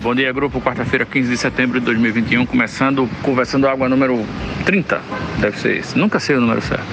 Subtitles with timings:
[0.00, 0.60] Bom dia, grupo.
[0.60, 4.24] Quarta-feira, 15 de setembro de 2021, começando conversando água número
[4.64, 5.00] 30.
[5.40, 5.98] Deve ser esse.
[5.98, 6.86] Nunca sei o número certo.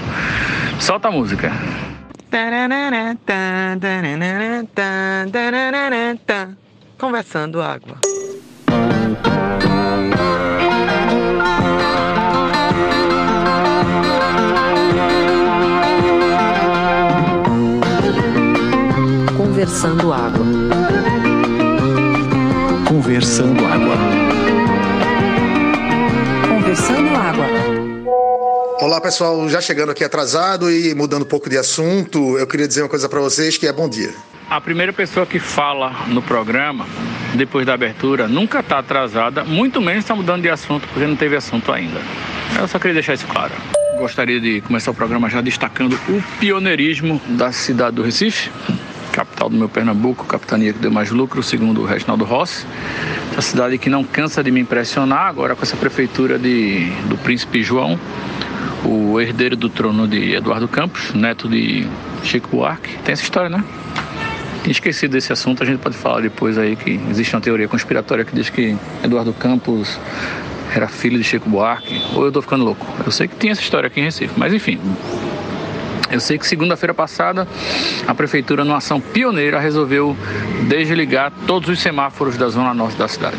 [0.79, 1.51] Solta a música.
[6.97, 7.97] Conversando água.
[19.37, 20.64] Conversando água.
[23.05, 23.95] Conversando água.
[26.49, 27.45] Conversando água.
[28.81, 32.81] Olá pessoal, já chegando aqui atrasado e mudando um pouco de assunto, eu queria dizer
[32.81, 34.09] uma coisa para vocês que é bom dia.
[34.49, 36.87] A primeira pessoa que fala no programa,
[37.35, 41.35] depois da abertura, nunca está atrasada, muito menos está mudando de assunto, porque não teve
[41.35, 42.01] assunto ainda.
[42.59, 43.53] Eu só queria deixar isso claro.
[43.99, 48.49] Gostaria de começar o programa já destacando o pioneirismo da cidade do Recife,
[49.15, 52.65] capital do meu Pernambuco, capitania que deu mais lucro, segundo o Reginaldo Rossi.
[53.31, 57.63] Essa cidade que não cansa de me impressionar, agora com essa prefeitura de, do Príncipe
[57.63, 57.97] João,
[58.83, 61.87] o herdeiro do trono de Eduardo Campos, neto de
[62.23, 62.97] Chico Buarque.
[63.05, 63.63] Tem essa história, né?
[64.63, 68.25] Tinha esquecido desse assunto, a gente pode falar depois aí que existe uma teoria conspiratória
[68.25, 69.97] que diz que Eduardo Campos
[70.75, 72.85] era filho de Chico Buarque, ou eu tô ficando louco.
[73.05, 74.77] Eu sei que tinha essa história aqui em Recife, mas enfim,
[76.15, 77.47] eu sei que segunda-feira passada
[78.07, 80.15] a prefeitura, numa ação pioneira, resolveu
[80.67, 83.37] desligar todos os semáforos da zona norte da cidade.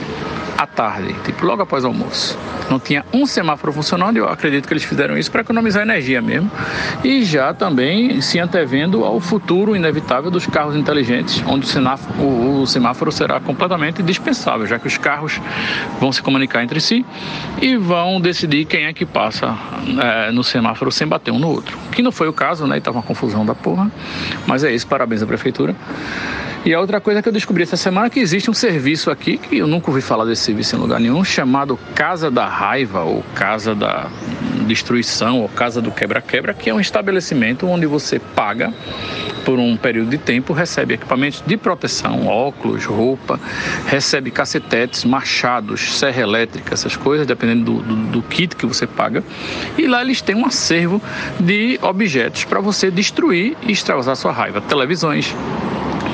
[0.59, 2.39] À tarde, tipo logo após o almoço.
[2.71, 6.51] Não tinha um semáforo funcionando eu acredito que eles fizeram isso para economizar energia mesmo.
[7.05, 12.63] E já também se antevendo ao futuro inevitável dos carros inteligentes, onde o semáforo, o,
[12.63, 15.41] o semáforo será completamente dispensável, já que os carros
[16.01, 17.05] vão se comunicar entre si
[17.61, 19.55] e vão decidir quem é que passa
[20.03, 21.77] é, no semáforo sem bater um no outro.
[21.93, 22.79] Que não foi o caso, né?
[22.79, 23.91] E tava uma confusão da porra.
[24.47, 25.75] Mas é isso, parabéns à prefeitura.
[26.67, 29.39] E a outra coisa que eu descobri essa semana é que existe um serviço aqui,
[29.39, 33.23] que eu nunca ouvi falar desse serviço em lugar nenhum, chamado Casa da Raiva, ou
[33.37, 34.11] Casa da
[34.67, 38.75] Destruição, ou Casa do Quebra-Quebra, que é um estabelecimento onde você paga
[39.45, 43.39] por um período de tempo, recebe equipamentos de proteção, óculos, roupa,
[43.87, 49.23] recebe cacetetes, machados, serra elétrica, essas coisas, dependendo do, do, do kit que você paga.
[49.79, 51.01] E lá eles têm um acervo
[51.39, 54.61] de objetos para você destruir e extravasar sua raiva.
[54.61, 55.33] Televisões,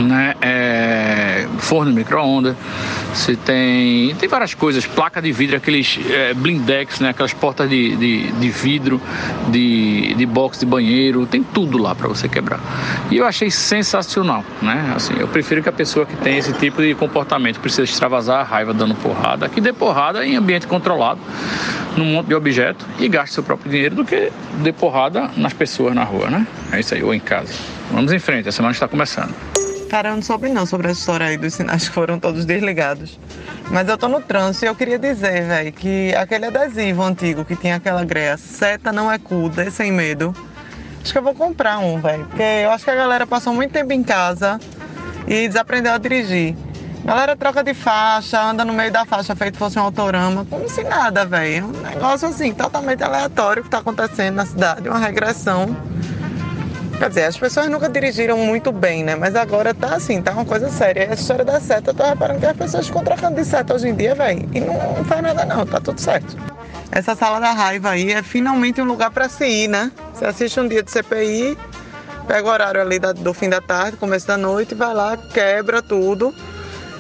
[0.01, 0.35] né?
[0.41, 2.57] É, forno micro-ondas,
[3.13, 7.11] você tem, tem várias coisas, placa de vidro, aqueles é, blindex, né?
[7.11, 9.01] Aquelas portas de, de, de vidro,
[9.49, 12.61] de, de box de banheiro, tem tudo lá para você quebrar.
[13.11, 14.93] E eu achei sensacional, né?
[14.97, 18.43] Assim, eu prefiro que a pessoa que tem esse tipo de comportamento precisa extravasar a
[18.43, 21.21] raiva dando porrada, que dê porrada em ambiente controlado,
[21.97, 24.33] num monte de objeto e gaste seu próprio dinheiro do que
[24.63, 26.47] dê porrada nas pessoas na rua, né?
[26.73, 27.53] É isso aí, ou em casa.
[27.91, 29.35] Vamos em frente, a semana está começando.
[29.93, 33.21] Cara, eu não soube não sobre a história aí dos sinais que foram todos desligados.
[33.71, 37.55] Mas eu tô no trânsito e eu queria dizer, velho, que aquele adesivo antigo que
[37.55, 40.35] tinha aquela greia, seta não é cu, sem medo.
[41.03, 42.25] Acho que eu vou comprar um, velho.
[42.25, 44.59] Porque eu acho que a galera passou muito tempo em casa
[45.29, 46.57] e desaprendeu a dirigir.
[47.05, 50.71] A galera troca de faixa, anda no meio da faixa feito fosse um autorama, como
[50.71, 51.67] se nada, velho.
[51.67, 55.77] Um negócio assim, totalmente aleatório que tá acontecendo na cidade, uma regressão.
[57.03, 59.17] Quer dizer, as pessoas nunca dirigiram muito bem, né?
[59.17, 61.03] Mas agora tá assim, tá uma coisa séria.
[61.03, 63.89] Essa história da seta, eu tô reparando que as pessoas ficam trocando de seta hoje
[63.89, 64.49] em dia, velho.
[64.53, 66.37] E não, não faz nada não, tá tudo certo.
[66.93, 69.91] Essa sala da raiva aí é finalmente um lugar para se ir, né?
[70.15, 71.59] Você assiste um dia de CPI,
[72.29, 75.83] pega o horário ali da, do fim da tarde, começo da noite, vai lá, quebra
[75.83, 76.33] tudo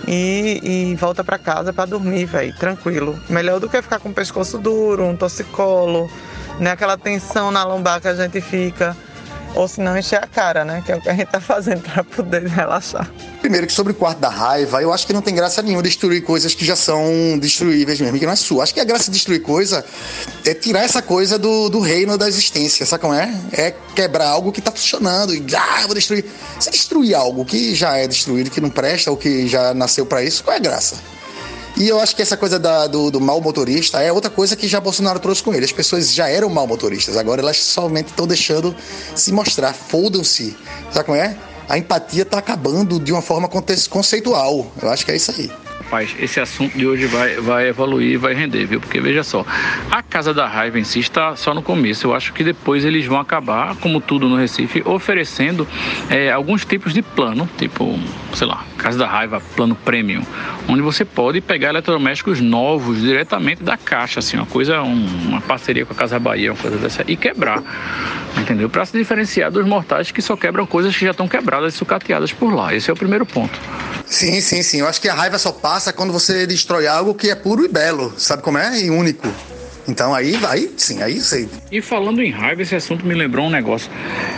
[0.08, 3.16] e, e volta para casa para dormir, velho, tranquilo.
[3.30, 6.10] Melhor do que ficar com o pescoço duro, um torcicolo,
[6.58, 6.72] né?
[6.72, 8.96] Aquela tensão na lombar que a gente fica
[9.54, 10.82] ou se não encher a cara, né?
[10.84, 13.10] Que é o que a gente tá fazendo para poder relaxar.
[13.40, 16.22] Primeiro que sobre o quarto da raiva, eu acho que não tem graça nenhuma destruir
[16.22, 18.62] coisas que já são destruíveis mesmo, que não é sua.
[18.62, 19.84] Acho que a graça de destruir coisa
[20.44, 23.34] é tirar essa coisa do, do reino da existência, sabe como é?
[23.52, 26.24] É quebrar algo que tá funcionando e, ah, vou destruir.
[26.60, 30.22] Se destruir algo que já é destruído, que não presta, ou que já nasceu para
[30.22, 30.96] isso, qual é a graça?
[31.76, 34.68] E eu acho que essa coisa da, do, do mal motorista é outra coisa que
[34.68, 35.64] já Bolsonaro trouxe com ele.
[35.64, 38.74] As pessoas já eram mal motoristas, agora elas somente estão deixando
[39.14, 39.72] se mostrar.
[39.72, 40.56] Fodam-se.
[40.90, 41.36] Sabe como é?
[41.68, 44.66] A empatia está acabando de uma forma conceitual.
[44.82, 45.50] Eu acho que é isso aí.
[45.92, 48.80] Rapaz, esse assunto de hoje vai, vai evoluir, vai render, viu?
[48.80, 49.44] Porque veja só,
[49.90, 52.06] a Casa da Raiva em si está só no começo.
[52.06, 55.68] Eu acho que depois eles vão acabar, como tudo no Recife, oferecendo
[56.08, 58.00] é, alguns tipos de plano, tipo,
[58.32, 60.22] sei lá, Casa da Raiva, plano premium,
[60.66, 65.84] onde você pode pegar eletrodomésticos novos diretamente da caixa, assim, uma coisa, um, uma parceria
[65.84, 67.62] com a Casa Bahia, uma coisa dessa, e quebrar.
[68.38, 68.70] Entendeu?
[68.70, 72.32] Para se diferenciar dos mortais que só quebram coisas que já estão quebradas e sucateadas
[72.32, 72.74] por lá.
[72.74, 73.60] Esse é o primeiro ponto.
[74.06, 74.80] Sim, sim, sim.
[74.80, 77.68] Eu acho que a raiva só passa quando você destrói algo que é puro e
[77.68, 78.12] belo.
[78.18, 78.78] Sabe como é?
[78.78, 79.26] E único.
[79.88, 81.48] Então aí, aí sim, aí sei.
[81.70, 83.90] E falando em raiva, esse assunto me lembrou um negócio.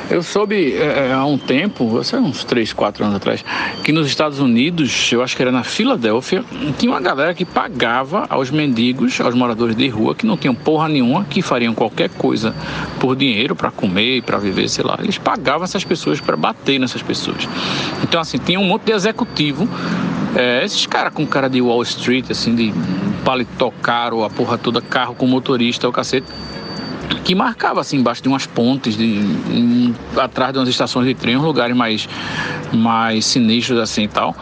[0.09, 3.45] Eu soube é, há um tempo, sei uns 3, 4 anos atrás,
[3.83, 6.45] que nos Estados Unidos, eu acho que era na Filadélfia,
[6.79, 10.89] tinha uma galera que pagava aos mendigos, aos moradores de rua, que não tinham porra
[10.89, 12.55] nenhuma, que fariam qualquer coisa
[12.99, 14.99] por dinheiro, para comer, para viver, sei lá.
[15.03, 17.47] Eles pagavam essas pessoas para bater nessas pessoas.
[18.03, 19.69] Então, assim, tinha um monte de executivo
[20.37, 22.75] é, esses caras com cara de Wall Street, assim, de
[23.25, 26.27] paletó caro, a porra toda, carro com motorista, o cacete,
[27.25, 31.37] que marcava assim embaixo de umas pontes, de, em, atrás de umas estações de trem,
[31.37, 32.09] uns lugares mais,
[32.73, 34.37] mais sinistros assim e tal.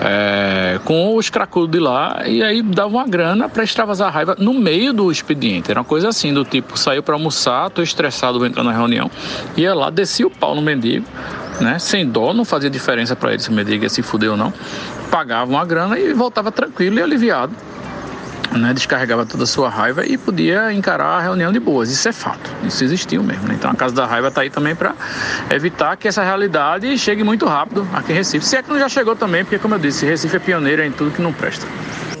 [0.00, 4.36] É, com os cracudos de lá e aí dava uma grana para extravasar a raiva
[4.38, 5.70] no meio do expediente.
[5.70, 9.10] Era uma coisa assim, do tipo, saiu para almoçar, tô estressado, vou entrar na reunião,
[9.56, 11.04] ia lá, descia o pau no mendigo,
[11.60, 11.80] né?
[11.80, 14.52] Sem dó, não fazia diferença para ele se o mendigo ia se fuder ou não.
[15.10, 17.52] Pagava uma grana e voltava tranquilo e aliviado.
[18.50, 21.90] Né, descarregava toda a sua raiva e podia encarar a reunião de boas.
[21.90, 23.46] Isso é fato, isso existiu mesmo.
[23.46, 23.54] Né?
[23.54, 24.94] Então a Casa da Raiva está aí também para
[25.50, 28.46] evitar que essa realidade chegue muito rápido aqui em Recife.
[28.46, 30.90] Se é que não já chegou também, porque, como eu disse, Recife é pioneira em
[30.90, 31.66] tudo que não presta.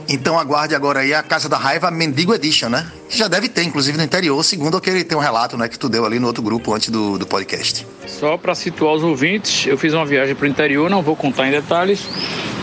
[0.08, 2.90] Então aguarde agora aí a Casa da Raiva Mendigo Edition, né?
[3.10, 5.86] Que já deve ter, inclusive no interior, segundo aquele tem um relato, né, que tu
[5.86, 7.86] deu ali no outro grupo antes do, do podcast.
[8.06, 11.46] Só para situar os ouvintes, eu fiz uma viagem para o interior, não vou contar
[11.46, 12.08] em detalhes,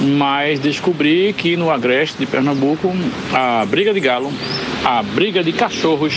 [0.01, 2.91] mas descobri que no Agreste de Pernambuco,
[3.31, 4.33] a briga de galo,
[4.83, 6.15] a briga de cachorros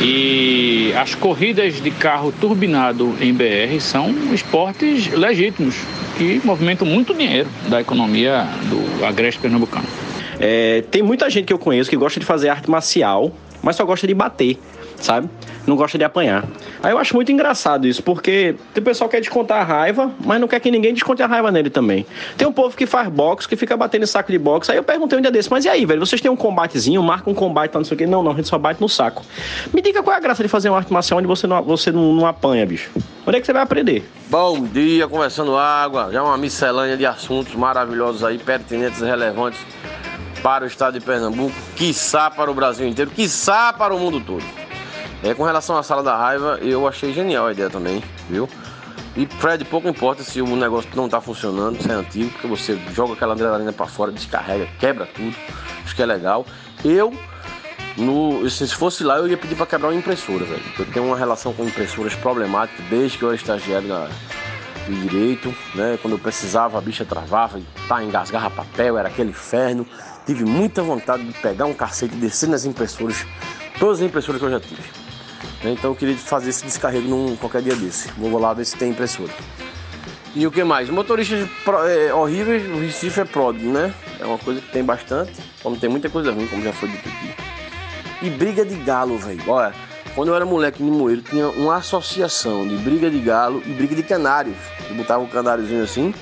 [0.00, 5.74] e as corridas de carro turbinado em BR são esportes legítimos
[6.16, 10.07] que movimentam muito dinheiro da economia do Agreste Pernambucano.
[10.40, 13.32] É, tem muita gente que eu conheço que gosta de fazer arte marcial,
[13.62, 14.56] mas só gosta de bater,
[14.96, 15.28] sabe?
[15.66, 16.44] Não gosta de apanhar.
[16.82, 20.40] Aí eu acho muito engraçado isso, porque tem pessoal que quer descontar a raiva, mas
[20.40, 22.06] não quer que ninguém desconte a raiva nele também.
[22.36, 24.70] Tem um povo que faz boxe, que fica batendo em saco de boxe.
[24.70, 26.04] Aí eu perguntei um dia desse, mas e aí, velho?
[26.04, 28.06] Vocês têm um combatezinho, marca um combate, tá, não sei o quê?
[28.06, 29.24] Não, não, a gente só bate no saco.
[29.74, 31.90] Me diga qual é a graça de fazer uma arte marcial onde você não, você
[31.90, 32.90] não, não apanha, bicho.
[33.26, 34.08] Onde é que você vai aprender?
[34.30, 36.10] Bom dia, conversando água.
[36.10, 39.60] Já uma miscelânea de assuntos maravilhosos aí, pertinentes e relevantes
[40.42, 44.44] para o estado de Pernambuco, quiçá para o Brasil inteiro, quiçá para o mundo todo.
[45.22, 48.48] É, com relação à sala da raiva, eu achei genial a ideia também, viu?
[49.16, 52.78] E Fred, pouco importa se o negócio não está funcionando, se é antigo, porque você
[52.94, 55.34] joga aquela adrenalina para fora, descarrega, quebra tudo.
[55.84, 56.46] Acho que é legal.
[56.84, 57.12] Eu,
[57.96, 60.62] no, se fosse lá, eu ia pedir para quebrar uma impressora, velho.
[60.78, 64.08] Eu tenho uma relação com impressoras problemática desde que eu era estagiário na,
[64.86, 65.98] de direito, né?
[66.00, 69.84] Quando eu precisava, a bicha travava tá, engasgava papel, era aquele inferno.
[70.28, 73.26] Tive muita vontade de pegar um cacete e descer nas impressoras,
[73.78, 74.82] todas as impressoras que eu já tive.
[75.64, 78.10] Né, então eu queria fazer esse descarrego num qualquer dia desse.
[78.12, 79.32] Vou lá ver se tem impressora.
[80.34, 80.90] E o que mais?
[80.90, 81.48] Motoristas
[81.86, 83.94] é, horríveis, o Recife é pródigo, né?
[84.20, 85.32] É uma coisa que tem bastante,
[85.62, 87.34] como tem muita coisa ruim, como já foi dito aqui.
[88.20, 89.42] E briga de galo, velho.
[89.46, 89.72] Olha,
[90.14, 93.96] quando eu era moleque em Moeiro, tinha uma associação de briga de galo e briga
[93.96, 94.58] de canários.
[94.90, 96.12] Eu botava um canáriozinho assim,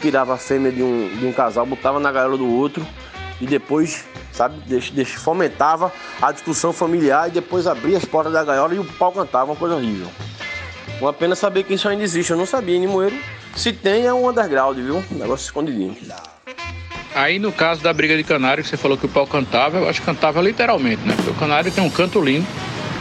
[0.00, 2.86] tirava a fêmea de um, de um casal, botava na gaiola do outro
[3.40, 4.56] e depois, sabe,
[5.16, 9.52] fomentava a discussão familiar e depois abria as portas da gaiola e o pau cantava,
[9.52, 10.08] uma coisa horrível.
[11.00, 13.16] Uma pena saber que isso ainda existe, eu não sabia em Limoeiro.
[13.54, 15.02] Se tem, é um underground, viu?
[15.10, 15.96] Um negócio escondidinho.
[17.14, 19.88] Aí no caso da briga de canário, que você falou que o pau cantava, eu
[19.88, 21.14] acho que cantava literalmente, né?
[21.16, 22.46] Porque o canário tem um canto lindo.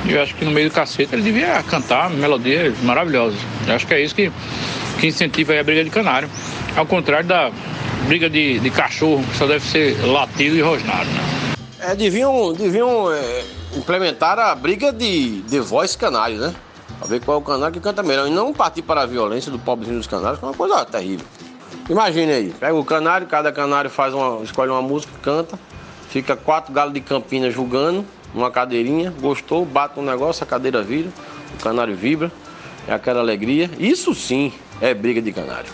[0.05, 3.39] E eu acho que no meio do cacete ele devia cantar melodias maravilhosas.
[3.67, 4.31] Eu acho que é isso que,
[4.99, 6.29] que incentiva a briga de canário.
[6.75, 7.51] Ao contrário da
[8.05, 11.53] briga de, de cachorro, que só deve ser latido e rosnado, né?
[11.79, 13.43] É, deviam, deviam é,
[13.75, 16.53] implementar a briga de, de voz canário, né?
[16.97, 18.27] Pra ver qual é o canário que canta melhor.
[18.27, 21.25] E não partir para a violência do pobrezinho dos canários, que é uma coisa terrível.
[21.89, 25.57] Imagine aí, pega o canário, cada canário faz uma, escolhe uma música, canta,
[26.09, 31.09] fica quatro galos de Campinas julgando, uma cadeirinha, gostou, bate um negócio, a cadeira vira,
[31.57, 32.31] o canário vibra,
[32.87, 33.69] é aquela alegria.
[33.79, 34.51] Isso sim
[34.81, 35.71] é briga de canário.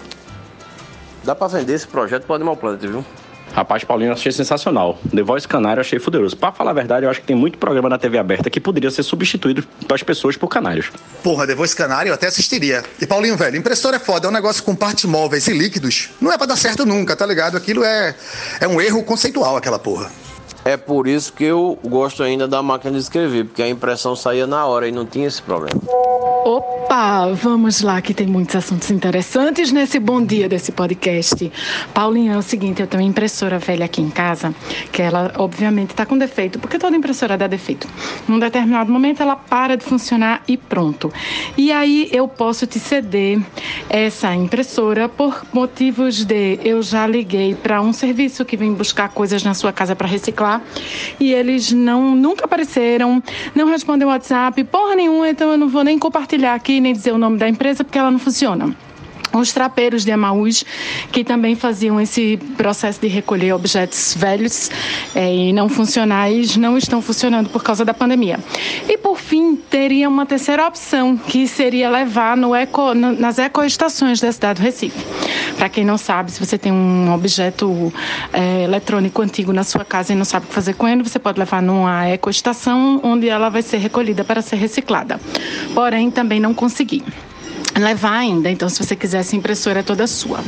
[1.23, 3.05] Dá pra vender esse projeto pro Animal Planet, viu?
[3.53, 4.97] Rapaz, Paulinho, eu achei sensacional.
[5.13, 6.35] The Voice Canário eu achei poderoso.
[6.35, 8.89] Pra falar a verdade, eu acho que tem muito programa na TV aberta que poderia
[8.89, 10.91] ser substituído para as pessoas por canários.
[11.21, 12.83] Porra, The Voice Canário eu até assistiria.
[12.99, 16.09] E Paulinho, velho, impressora é foda, é um negócio com partes móveis e líquidos.
[16.19, 17.55] Não é pra dar certo nunca, tá ligado?
[17.55, 18.15] Aquilo é,
[18.59, 20.09] é um erro conceitual, aquela porra.
[20.65, 24.47] É por isso que eu gosto ainda da máquina de escrever, porque a impressão saía
[24.47, 25.81] na hora e não tinha esse problema.
[26.45, 27.33] Opa!
[27.33, 31.51] Vamos lá que tem muitos assuntos interessantes nesse bom dia desse podcast.
[31.93, 34.53] Paulinha, é o seguinte, eu tenho uma impressora velha aqui em casa,
[34.91, 37.87] que ela obviamente está com defeito, porque toda impressora dá defeito.
[38.27, 41.11] Num determinado momento ela para de funcionar e pronto.
[41.57, 43.41] E aí eu posso te ceder
[43.89, 49.43] essa impressora por motivos de eu já liguei para um serviço que vem buscar coisas
[49.43, 50.52] na sua casa para reciclar
[51.19, 53.21] e eles não nunca apareceram,
[53.55, 57.17] não respondem WhatsApp, porra nenhuma, então eu não vou nem compartilhar aqui nem dizer o
[57.17, 58.75] nome da empresa porque ela não funciona
[59.39, 60.63] os trapeiros de Amaús,
[61.11, 64.69] que também faziam esse processo de recolher objetos velhos
[65.15, 68.39] é, e não funcionais, não estão funcionando por causa da pandemia.
[68.87, 74.19] E por fim, teria uma terceira opção, que seria levar no eco, no, nas ecoestações
[74.19, 75.05] da cidade do Recife.
[75.57, 77.93] Para quem não sabe, se você tem um objeto
[78.31, 81.19] é, eletrônico antigo na sua casa e não sabe o que fazer com ele, você
[81.19, 85.19] pode levar numa ecoestação onde ela vai ser recolhida para ser reciclada.
[85.73, 87.03] Porém, também não consegui
[87.79, 88.49] levar ainda.
[88.49, 90.39] Então, se você quiser, essa impressora é toda sua.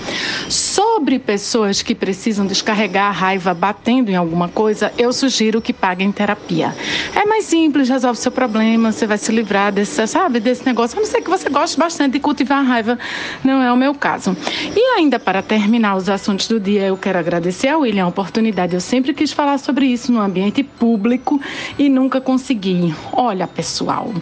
[0.50, 6.12] Sobre pessoas que precisam descarregar a raiva batendo em alguma coisa, eu sugiro que paguem
[6.12, 6.76] terapia.
[7.16, 10.98] É mais simples, resolve seu problema, você vai se livrar desse, sabe, desse negócio.
[10.98, 13.00] A não ser que você goste bastante de cultivar a raiva,
[13.44, 14.36] não é o meu caso.
[14.76, 18.74] E ainda para terminar os assuntos do dia, eu quero agradecer ao William a oportunidade.
[18.74, 21.42] Eu sempre quis falar sobre isso no ambiente público
[21.78, 22.94] e nunca consegui.
[23.12, 24.14] Olha, pessoal,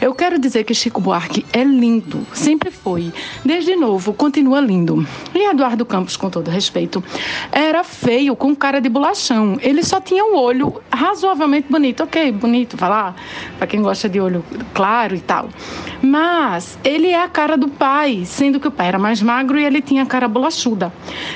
[0.00, 3.12] eu quero dizer que Chico Buarque é lindo sempre foi.
[3.44, 5.04] Desde novo, continua lindo.
[5.34, 7.02] E Eduardo Campos, com todo respeito,
[7.50, 9.58] era feio, com cara de bolachão.
[9.60, 12.04] Ele só tinha um olho razoavelmente bonito.
[12.04, 13.16] Ok, bonito, vai lá,
[13.58, 15.48] para quem gosta de olho claro e tal.
[16.00, 19.64] Mas ele é a cara do pai, sendo que o pai era mais magro e
[19.64, 20.92] ele tinha a cara bolachuda.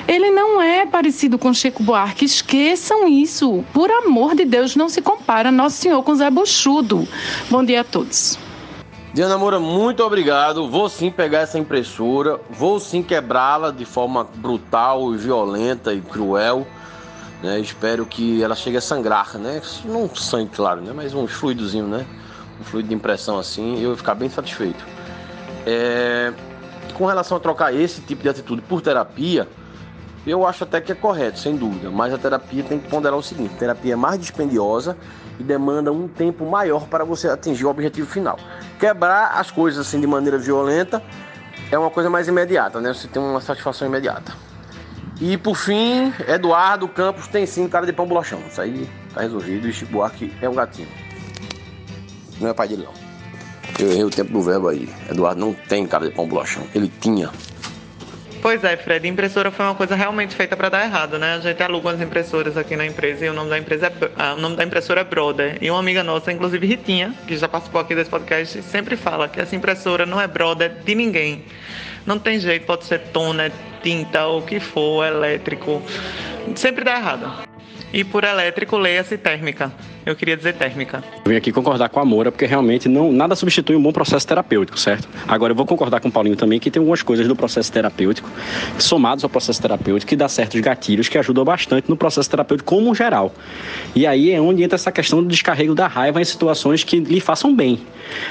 [0.07, 3.65] Ele não é parecido com Chico Buarque, esqueçam isso.
[3.73, 7.09] Por amor de Deus, não se compara Nosso Senhor com Zé Buchudo.
[7.51, 8.39] Bom dia a todos.
[9.13, 10.71] Diana Moura, muito obrigado.
[10.71, 16.65] Vou sim pegar essa impressora, vou sim quebrá-la de forma brutal, violenta e cruel.
[17.43, 17.59] Né?
[17.59, 19.61] Espero que ela chegue a sangrar, né?
[19.85, 20.93] Não sangue, claro, né?
[20.95, 22.07] Mas um fluidozinho, né?
[22.61, 24.85] Um fluido de impressão assim, eu vou ficar bem satisfeito.
[25.67, 26.33] É...
[26.95, 29.49] Com relação a trocar esse tipo de atitude por terapia,
[30.25, 31.91] eu acho até que é correto, sem dúvida.
[31.91, 34.97] Mas a terapia tem que ponderar o seguinte: terapia é mais dispendiosa
[35.41, 38.39] e demanda um tempo maior para você atingir o objetivo final.
[38.79, 41.03] Quebrar as coisas assim de maneira violenta
[41.73, 42.93] é uma coisa mais imediata, né?
[42.93, 44.33] Você tem uma satisfação imediata.
[45.19, 48.41] E por fim, Eduardo Campos tem sim cara de pão bolachão.
[48.49, 49.67] Isso aí tá resolvido.
[49.69, 50.89] E Chico Buarque é um gatinho.
[52.39, 52.93] Não é pai dele, não.
[53.79, 54.89] Eu errei o tempo do verbo aí.
[55.11, 56.63] Eduardo não tem cara de pão bolachão.
[56.75, 57.31] Ele tinha.
[58.43, 61.35] Pois é, Fred, impressora foi uma coisa realmente feita para dar errado, né?
[61.35, 64.35] A gente aluga umas impressoras aqui na empresa e o nome da empresa é, ah,
[64.35, 65.59] o nome da impressora é Brother.
[65.61, 69.39] E uma amiga nossa, inclusive Ritinha, que já participou aqui desse podcast, sempre fala que
[69.39, 71.45] essa impressora não é brother de ninguém.
[72.07, 75.83] Não tem jeito, pode ser toner, tinta, ou o que for, elétrico.
[76.57, 77.47] Sempre dá errado.
[77.93, 79.71] E por elétrico, leia-se térmica.
[80.05, 81.05] Eu queria dizer térmica.
[81.25, 84.27] Eu vim aqui concordar com a Moura, porque realmente não, nada substitui um bom processo
[84.27, 85.09] terapêutico, certo?
[85.29, 88.29] Agora eu vou concordar com o Paulinho também que tem algumas coisas do processo terapêutico,
[88.79, 92.95] somados ao processo terapêutico, que dá certos gatilhos que ajudam bastante no processo terapêutico como
[92.95, 93.35] geral.
[93.95, 97.21] E aí é onde entra essa questão do descarrego da raiva em situações que lhe
[97.21, 97.81] façam bem.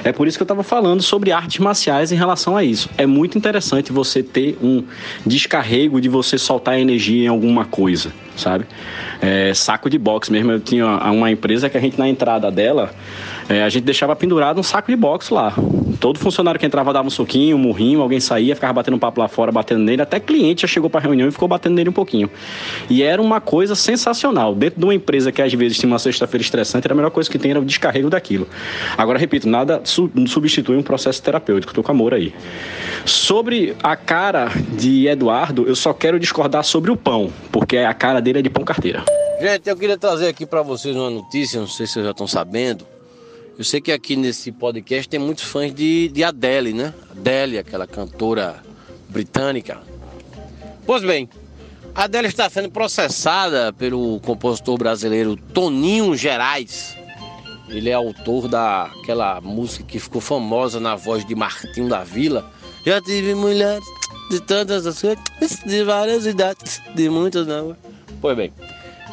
[0.03, 2.89] É por isso que eu estava falando sobre artes marciais em relação a isso.
[2.97, 4.83] É muito interessante você ter um
[5.25, 8.65] descarrego de você soltar energia em alguma coisa, sabe?
[9.21, 10.51] É, saco de boxe mesmo.
[10.51, 12.92] Eu tinha uma empresa que a gente na entrada dela
[13.50, 15.56] é, a gente deixava pendurado um saco de boxe lá.
[16.00, 19.20] Todo funcionário que entrava dava um soquinho, um murrinho, alguém saía, ficava batendo um papo
[19.20, 20.04] lá fora, batendo nele.
[20.04, 22.30] Até cliente já chegou para reunião e ficou batendo nele um pouquinho.
[22.89, 24.54] E era uma coisa sensacional.
[24.54, 27.28] Dentro de uma empresa que às vezes tinha uma sexta-feira estressante, era a melhor coisa
[27.28, 28.48] que tem era o descarrego daquilo.
[28.96, 31.72] Agora, repito, nada substitui um processo terapêutico.
[31.72, 32.32] Estou com amor aí.
[33.04, 38.22] Sobre a cara de Eduardo, eu só quero discordar sobre o pão, porque a cara
[38.22, 39.04] dele é de pão carteira.
[39.39, 42.27] Gente, eu queria trazer aqui para vocês uma notícia, não sei se vocês já estão
[42.27, 42.86] sabendo.
[43.58, 46.93] Eu sei que aqui nesse podcast tem muitos fãs de, de Adele, né?
[47.10, 48.62] Adele, aquela cantora
[49.08, 49.79] britânica.
[50.86, 51.29] Pois bem,
[51.96, 56.98] Adele está sendo processada pelo compositor brasileiro Toninho Gerais.
[57.69, 62.51] Ele é autor daquela música que ficou famosa na voz de Martinho da Vila.
[62.86, 63.86] Já tive mulheres
[64.29, 67.74] de tantas coisas, de várias idades, de muitas não.
[68.19, 68.51] Pois bem,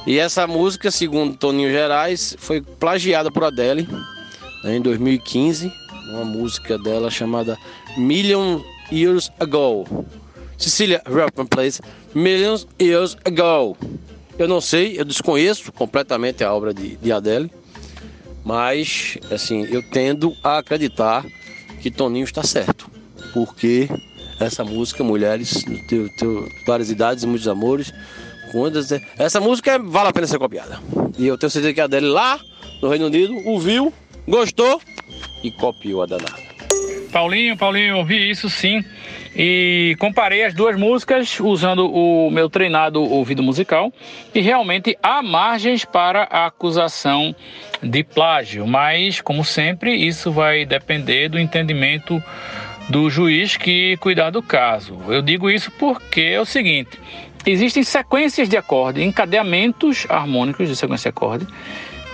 [0.07, 3.89] e essa música, segundo Toninho Gerais, foi plagiada por Adele
[4.63, 5.73] né, em 2015,
[6.11, 7.59] uma música dela chamada
[7.97, 8.61] Million
[8.93, 10.07] Years Ago.
[10.57, 11.81] Cecilia Rappin Place,
[12.15, 13.77] Millions Years Ago.
[14.39, 17.51] Eu não sei, eu desconheço completamente a obra de, de Adele,
[18.45, 21.25] mas assim, eu tendo a acreditar
[21.81, 22.89] que Toninho está certo.
[23.33, 23.89] Porque
[24.41, 27.93] essa música, Mulheres, teu, teu, várias idades e muitos amores,
[29.19, 30.79] essa música vale a pena ser copiada.
[31.19, 32.39] E eu tenho certeza que a dele lá
[32.83, 33.93] no Reino Unido ouviu,
[34.27, 34.81] gostou
[35.43, 36.47] e copiou a danada.
[37.13, 38.85] Paulinho, Paulinho, ouvi isso sim.
[39.35, 43.93] E comparei as duas músicas usando o meu treinado ouvido musical
[44.35, 47.35] e realmente há margens para a acusação
[47.83, 52.23] de plágio, mas como sempre, isso vai depender do entendimento
[52.89, 54.99] do juiz que cuidar do caso.
[55.09, 56.99] Eu digo isso porque é o seguinte:
[57.47, 61.47] existem sequências de acorde, encadeamentos harmônicos de sequência de acorde,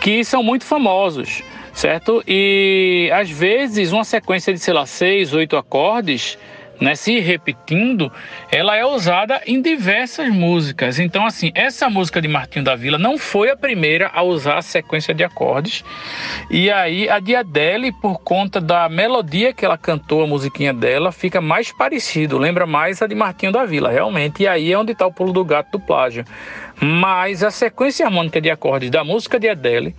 [0.01, 2.23] que são muito famosos, certo?
[2.27, 6.39] E às vezes uma sequência de, sei lá, seis, oito acordes
[6.81, 8.11] né, se repetindo,
[8.51, 10.99] ela é usada em diversas músicas.
[10.99, 14.63] Então, assim, essa música de Martinho da Vila não foi a primeira a usar a
[14.63, 15.85] sequência de acordes.
[16.51, 21.13] E aí a de Adele, por conta da melodia que ela cantou, a musiquinha dela,
[21.13, 24.43] fica mais parecido, lembra mais a de Martinho da Vila, realmente.
[24.43, 26.25] E aí é onde está o pulo do gato do plágio.
[26.81, 29.95] Mas a sequência harmônica de acordes da música de Adele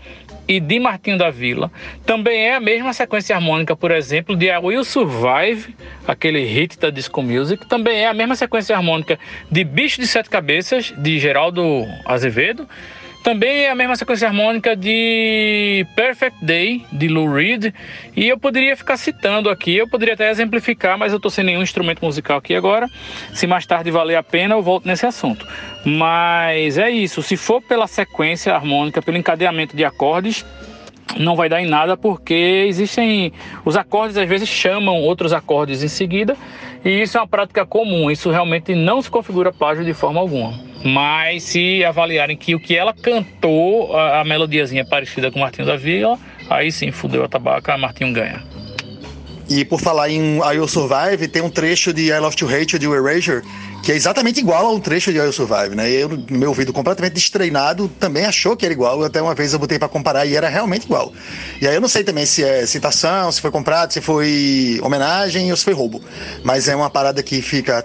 [0.47, 1.71] e de Martinho da Vila.
[2.05, 5.75] Também é a mesma sequência harmônica, por exemplo, de I Will Survive,
[6.07, 7.67] aquele hit da Disco Music.
[7.67, 9.17] Também é a mesma sequência harmônica
[9.50, 12.67] de Bicho de Sete Cabeças, de Geraldo Azevedo.
[13.24, 17.74] Também é a mesma sequência harmônica de Perfect Day, de Lou Reed.
[18.18, 21.62] E eu poderia ficar citando aqui, eu poderia até exemplificar, mas eu estou sem nenhum
[21.62, 22.89] instrumento musical aqui agora.
[23.34, 25.48] Se mais tarde valer a pena, eu volto nesse assunto.
[25.86, 30.46] Mas é isso, se for pela sequência harmônica, pelo encadeamento de acordes,
[31.18, 33.32] não vai dar em nada porque existem
[33.63, 36.36] os acordes às vezes chamam outros acordes em seguida
[36.84, 40.54] e isso é uma prática comum, isso realmente não se configura plágio de forma alguma.
[40.84, 45.66] Mas se avaliarem que o que ela cantou, a, a melodiazinha é parecida com Martinho
[45.66, 48.44] da Vila, aí sim, fudeu a tabaca, Martinho ganha.
[49.50, 52.80] E por falar em I Will Survive, tem um trecho de I Love to Hate
[52.80, 53.44] de Erasure
[53.84, 55.92] que é exatamente igual a um trecho de Will Survive, né?
[55.92, 59.04] Eu, no meu ouvido completamente destreinado, também achou que era igual.
[59.04, 61.12] Até uma vez eu botei para comparar e era realmente igual.
[61.62, 65.52] E aí eu não sei também se é citação, se foi comprado, se foi homenagem
[65.52, 66.02] ou se foi roubo.
[66.46, 67.84] Mas é uma parada que fica.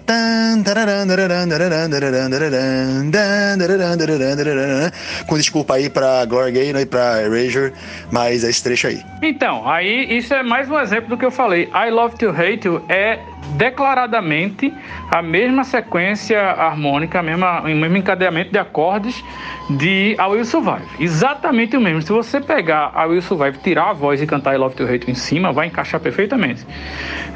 [5.26, 7.72] Com desculpa aí pra Gloria Gaynor e pra Erasure,
[8.12, 9.02] mas é esse trecho aí.
[9.20, 11.68] Então, aí isso é mais um exemplo do que eu falei.
[11.74, 13.18] I Love to Hate You é
[13.56, 14.72] declaradamente
[15.10, 19.24] a mesma sequência harmônica, a mesma, o mesmo encadeamento de acordes
[19.70, 20.86] de I Will Survive.
[21.00, 22.02] Exatamente o mesmo.
[22.02, 25.10] Se você pegar I Will Survive, tirar a voz e cantar I Love To Hate
[25.10, 26.66] em cima, vai encaixar perfeitamente.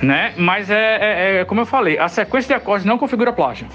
[0.00, 0.32] Né?
[0.36, 3.66] Mas é, é, é como eu falei, a sequência de acordes não configura plágio.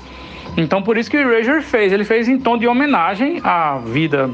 [0.58, 4.28] Então por isso que o Erasure fez, ele fez em tom de homenagem à vida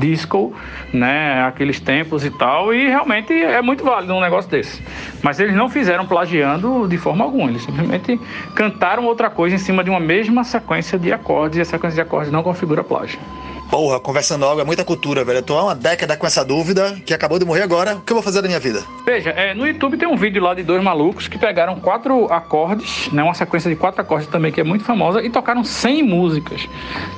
[0.00, 0.52] disco,
[0.92, 4.82] né, aqueles tempos e tal, e realmente é muito válido um negócio desse.
[5.22, 8.20] Mas eles não fizeram plagiando de forma alguma, eles simplesmente
[8.56, 12.00] cantaram outra coisa em cima de uma mesma sequência de acordes, e a sequência de
[12.00, 13.20] acordes não configura plágio.
[13.70, 15.38] Porra, conversando algo é muita cultura, velho.
[15.38, 17.96] Eu tô há uma década com essa dúvida, que acabou de morrer agora.
[17.96, 18.82] O que eu vou fazer da minha vida?
[19.04, 23.12] Veja, é, no YouTube tem um vídeo lá de dois malucos que pegaram quatro acordes,
[23.12, 23.22] né?
[23.22, 26.66] Uma sequência de quatro acordes também que é muito famosa, e tocaram 100 músicas.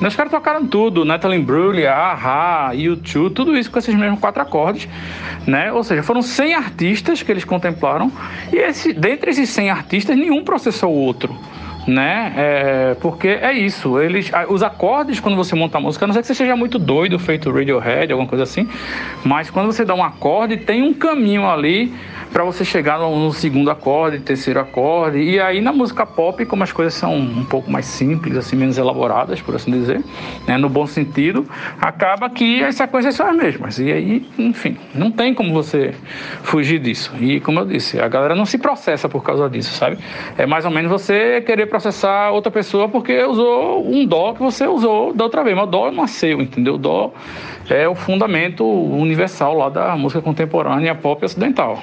[0.00, 4.42] Né, os caras tocaram tudo, Natalie Imbruglia, Aha, YouTube, tudo isso com esses mesmos quatro
[4.42, 4.88] acordes,
[5.46, 5.72] né?
[5.72, 8.10] Ou seja, foram 100 artistas que eles contemplaram,
[8.52, 11.38] e esse, dentre esses 100 artistas, nenhum processou o outro
[11.86, 12.32] né?
[12.36, 16.22] É, porque é isso, eles, os acordes quando você monta a música, a não sei
[16.22, 18.68] que você seja muito doido, feito Radiohead, alguma coisa assim,
[19.24, 21.92] mas quando você dá um acorde, tem um caminho ali
[22.32, 25.18] para você chegar no, segundo acorde, terceiro acorde.
[25.18, 28.78] E aí na música pop, como as coisas são um pouco mais simples, assim, menos
[28.78, 30.02] elaboradas, por assim dizer,
[30.46, 31.46] né, no bom sentido,
[31.80, 33.78] acaba que as sequências são as mesmas.
[33.78, 35.94] E aí, enfim, não tem como você
[36.42, 37.12] fugir disso.
[37.20, 39.98] E como eu disse, a galera não se processa por causa disso, sabe?
[40.38, 44.66] É mais ou menos você querer processar outra pessoa porque usou um dó que você
[44.66, 45.56] usou da outra vez.
[45.56, 46.74] Mas dó não é entendeu?
[46.74, 47.12] O dó
[47.68, 51.82] é o fundamento universal lá da música contemporânea pop ocidental.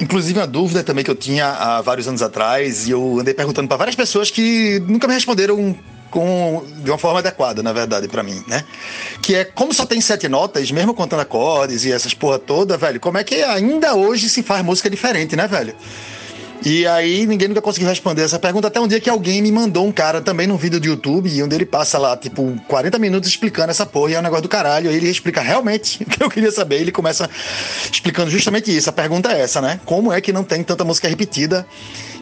[0.00, 3.68] Inclusive, uma dúvida também que eu tinha há vários anos atrás, e eu andei perguntando
[3.68, 5.76] para várias pessoas que nunca me responderam
[6.10, 8.64] com, de uma forma adequada, na verdade, para mim, né?
[9.22, 12.98] Que é como só tem sete notas, mesmo contando acordes e essas porra toda, velho,
[12.98, 15.74] como é que ainda hoje se faz música diferente, né, velho?
[16.64, 19.86] E aí ninguém nunca conseguiu responder essa pergunta, até um dia que alguém me mandou
[19.86, 23.70] um cara também num vídeo do YouTube, onde ele passa lá, tipo, 40 minutos explicando
[23.70, 26.28] essa porra, e é um negócio do caralho, aí ele explica realmente o que eu
[26.28, 27.28] queria saber, ele começa
[27.90, 28.90] explicando justamente isso.
[28.90, 29.80] A pergunta é essa, né?
[29.86, 31.66] Como é que não tem tanta música repetida?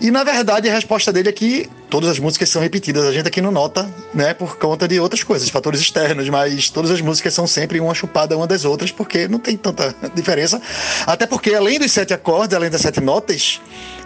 [0.01, 3.27] E na verdade a resposta dele é que todas as músicas são repetidas, a gente
[3.27, 7.35] aqui não nota, né, por conta de outras coisas, fatores externos, mas todas as músicas
[7.35, 10.63] são sempre uma chupada uma das outras, porque não tem tanta diferença.
[11.05, 13.61] Até porque além dos sete acordes, além das sete notas,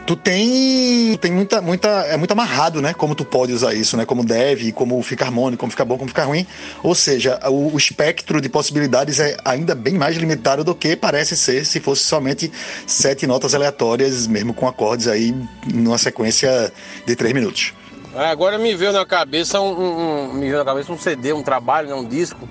[0.07, 2.93] tu tem, tem muita, muita, é muito amarrado, né?
[2.95, 4.05] Como tu pode usar isso, né?
[4.05, 6.47] Como deve, como fica harmônico, como fica bom, como fica ruim.
[6.83, 11.37] Ou seja, o, o espectro de possibilidades é ainda bem mais limitado do que parece
[11.37, 12.51] ser se fosse somente
[12.87, 15.35] sete notas aleatórias, mesmo com acordes aí
[15.73, 16.73] numa sequência
[17.07, 17.73] de três minutos.
[18.15, 21.43] É, agora me veio na cabeça um, um, me veio na cabeça um CD, um
[21.43, 22.49] trabalho, né, um disco.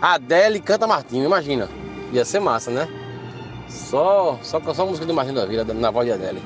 [0.00, 1.68] Adele canta Martinho, imagina.
[2.12, 2.88] Ia ser massa, né?
[3.68, 6.42] Só, só, só música de Martinho da Vila, na voz de Adele.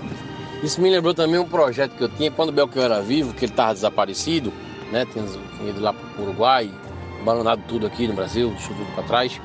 [0.63, 3.45] Isso me lembrou também um projeto que eu tinha quando o Belchior era vivo, que
[3.45, 4.53] ele estava desaparecido,
[4.91, 5.07] né?
[5.07, 5.25] Tinha,
[5.69, 6.71] ido lá para o Uruguai,
[7.21, 9.41] abandonado tudo aqui no Brasil, tudo para trás.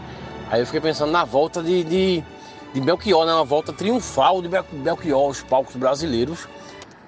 [0.49, 2.23] Aí eu fiquei pensando na volta de, de,
[2.73, 3.33] de Belchior, né?
[3.33, 6.47] Uma volta triunfal de Belchior aos palcos brasileiros,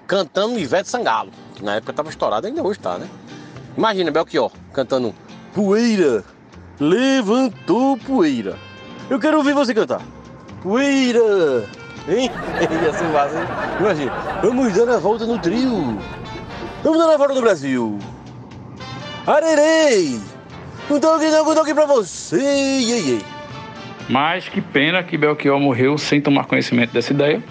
[0.06, 3.08] cantando Ivete Sangalo, que na época estava estourado, ainda hoje está, né?
[3.78, 5.14] Imagina Belchior cantando
[5.54, 6.24] Poeira,
[6.80, 8.58] levantou poeira.
[9.10, 10.02] Eu quero ouvir você cantar.
[10.62, 11.70] Poeira,
[12.08, 12.30] Hein?
[12.84, 13.46] Ia ser massa, hein?
[13.80, 14.12] Imagina,
[14.42, 15.98] vamos dando a volta no trio.
[16.84, 17.98] Vamos dando a volta no Brasil.
[19.26, 20.20] Arerei!
[20.90, 23.20] Um toque, um toque pra você!
[24.10, 27.42] Mas que pena que Belchior morreu sem tomar conhecimento dessa ideia.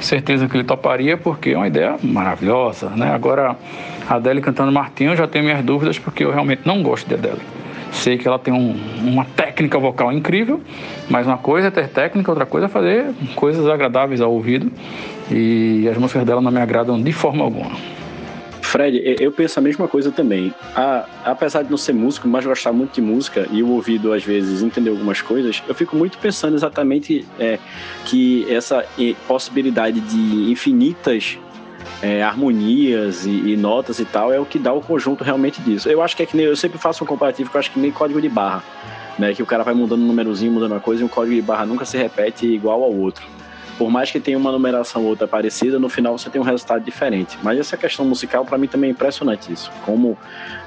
[0.00, 3.10] Certeza que ele toparia, porque é uma ideia maravilhosa, né?
[3.14, 3.56] Agora,
[4.06, 7.14] a Adele cantando Martinho, eu já tenho minhas dúvidas, porque eu realmente não gosto de
[7.14, 7.40] Adele.
[7.94, 10.60] Sei que ela tem um, uma técnica vocal incrível,
[11.08, 14.70] mas uma coisa é ter técnica, outra coisa é fazer coisas agradáveis ao ouvido.
[15.30, 17.70] E as músicas dela não me agradam de forma alguma.
[18.74, 20.52] Fred, eu penso a mesma coisa também.
[20.74, 24.24] A, apesar de não ser músico, mas gostar muito de música e o ouvido às
[24.24, 27.58] vezes entender algumas coisas, eu fico muito pensando exatamente é,
[28.04, 28.84] que essa
[29.28, 31.38] possibilidade de infinitas
[32.04, 35.88] é, harmonias e, e, notas e tal, é o que dá o conjunto realmente disso.
[35.88, 37.80] Eu acho que é que nem, eu sempre faço um comparativo que eu acho que
[37.80, 38.62] nem código de barra,
[39.18, 39.32] né?
[39.32, 41.64] Que o cara vai mudando um númerozinho, mudando uma coisa, e um código de barra
[41.64, 43.24] nunca se repete igual ao outro.
[43.78, 46.84] Por mais que tenha uma numeração ou outra parecida, no final você tem um resultado
[46.84, 47.38] diferente.
[47.42, 49.72] Mas essa questão musical, para mim, também é impressionante isso.
[49.86, 50.18] Como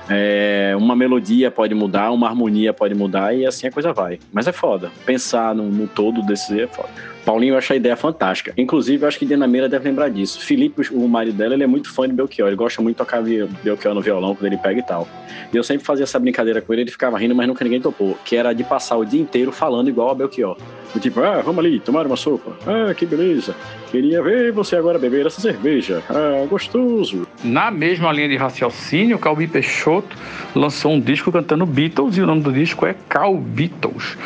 [0.09, 4.19] é, uma melodia pode mudar, uma harmonia pode mudar e assim a coisa vai.
[4.31, 4.91] Mas é foda.
[5.05, 6.89] Pensar no, no todo desse é foda.
[7.27, 8.53] Paulinho acha a ideia fantástica.
[8.57, 10.39] Inclusive, eu acho que Diana Meira deve lembrar disso.
[10.39, 12.47] Felipe, o marido dela, ele é muito fã de Belchior.
[12.47, 15.05] Ele gosta muito de tocar Belchior no violão quando ele pega e tal.
[15.51, 18.17] E eu sempre fazia essa brincadeira com ele, ele ficava rindo, mas nunca ninguém topou.
[18.23, 20.57] Que era de passar o dia inteiro falando igual a Belchior.
[21.01, 22.57] Tipo, ah, vamos ali, tomar uma sopa.
[22.65, 23.53] Ah, que beleza.
[23.91, 26.01] Queria ver você agora beber essa cerveja.
[26.09, 27.26] Ah, gostoso.
[27.43, 30.15] Na mesma linha de raciocínio, Calbi Peixoto
[30.55, 34.17] lançou um disco cantando Beatles e o nome do disco é Cal Beatles.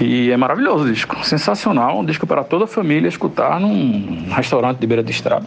[0.00, 4.78] E é maravilhoso o disco, sensacional, um disco para toda a família escutar num restaurante
[4.78, 5.46] de beira de estrada.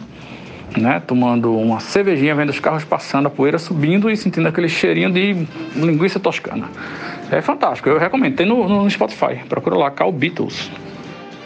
[0.74, 5.12] Né, tomando uma cervejinha, vendo os carros passando, a poeira subindo e sentindo aquele cheirinho
[5.12, 5.46] de
[5.76, 6.66] linguiça toscana.
[7.30, 8.36] É fantástico, eu recomendo.
[8.36, 10.70] Tem no, no Spotify, procura lá, Cal Beatles.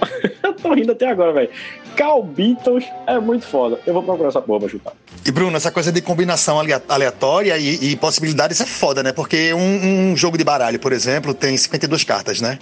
[0.42, 1.50] eu tô rindo até agora, velho.
[1.96, 3.80] Cal Beatles é muito foda.
[3.86, 4.92] Eu vou procurar essa porra pra chutar.
[5.24, 9.12] E Bruno, essa coisa de combinação aleatória e, e possibilidades é foda, né?
[9.12, 12.58] Porque um, um, jogo de baralho, por exemplo, tem 52 cartas, né?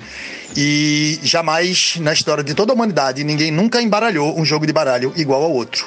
[0.57, 5.13] E jamais na história de toda a humanidade ninguém nunca embaralhou um jogo de baralho
[5.17, 5.85] igual ao outro.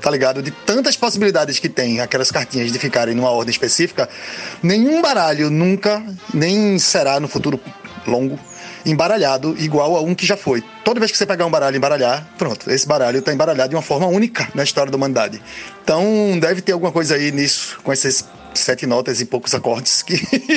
[0.00, 0.42] Tá ligado?
[0.42, 4.06] De tantas possibilidades que tem aquelas cartinhas de ficarem numa ordem específica,
[4.62, 7.58] nenhum baralho nunca, nem será no futuro
[8.06, 8.38] longo,
[8.84, 10.62] embaralhado igual a um que já foi.
[10.84, 13.76] Toda vez que você pegar um baralho e embaralhar, pronto, esse baralho está embaralhado de
[13.76, 15.40] uma forma única na história da humanidade.
[15.82, 20.16] Então deve ter alguma coisa aí nisso, com essas sete notas e poucos acordes que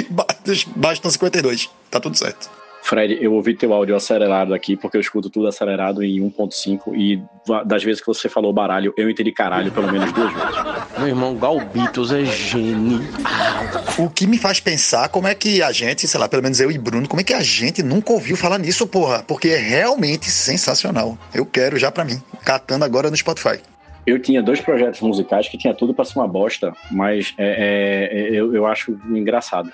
[0.75, 1.69] bastam 52.
[1.89, 2.49] Tá tudo certo.
[2.87, 7.21] Fred, eu ouvi teu áudio acelerado aqui, porque eu escuto tudo acelerado em 1.5 e
[7.65, 10.55] das vezes que você falou baralho, eu entendi caralho pelo menos duas vezes.
[10.97, 13.01] Meu irmão, Galbitos é genial.
[13.97, 16.71] O que me faz pensar como é que a gente, sei lá, pelo menos eu
[16.71, 19.21] e Bruno, como é que a gente nunca ouviu falar nisso, porra?
[19.21, 21.17] Porque é realmente sensacional.
[21.33, 23.59] Eu quero já pra mim, catando agora no Spotify
[24.05, 28.33] eu tinha dois projetos musicais que tinha tudo para ser uma bosta, mas é, é,
[28.33, 29.69] eu, eu acho engraçado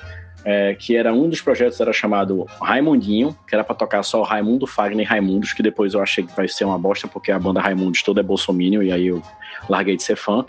[0.46, 4.68] é, que era um dos projetos era chamado Raimundinho, que era para tocar só Raimundo
[4.68, 7.62] Fagner e Raimundos, que depois eu achei que vai ser uma bosta porque a banda
[7.62, 9.22] Raimundos toda é bolsominion e aí eu
[9.70, 10.46] larguei de ser fã.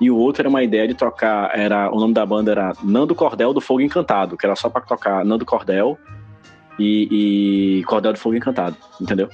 [0.00, 3.14] E o outro era uma ideia de tocar, era o nome da banda era Nando
[3.14, 5.98] Cordel do Fogo Encantado, que era só para tocar Nando Cordel
[6.78, 9.28] e, e Cordel do Fogo Encantado, entendeu?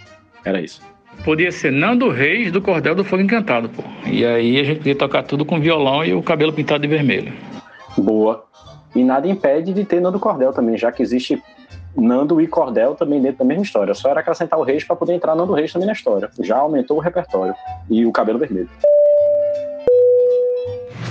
[0.44, 0.80] Era isso.
[1.24, 3.82] Podia ser Nando Reis do Cordel do Fogo Encantado, pô.
[4.06, 7.32] E aí a gente podia tocar tudo com violão e o cabelo pintado de vermelho.
[7.96, 8.44] Boa.
[8.94, 11.42] E nada impede de ter Nando Cordel também, já que existe
[11.96, 13.94] Nando e Cordel também dentro da mesma história.
[13.94, 16.30] Só era acrescentar o Reis para poder entrar Nando Reis também na história.
[16.40, 17.54] Já aumentou o repertório.
[17.88, 18.68] E o cabelo vermelho.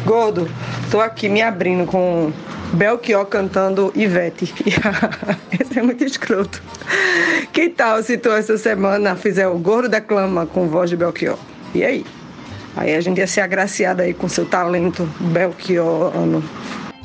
[0.06, 0.48] Gordo,
[0.92, 2.32] tô aqui me abrindo com
[2.74, 4.54] Belchior cantando Ivete.
[5.60, 6.62] Esse é muito escroto.
[7.54, 11.38] Que tal se tu essa semana fizer o Gordo da Clama com voz de Belchior?
[11.74, 12.06] E aí?
[12.76, 16.44] Aí a gente ia ser agraciada aí com seu talento belchiorano.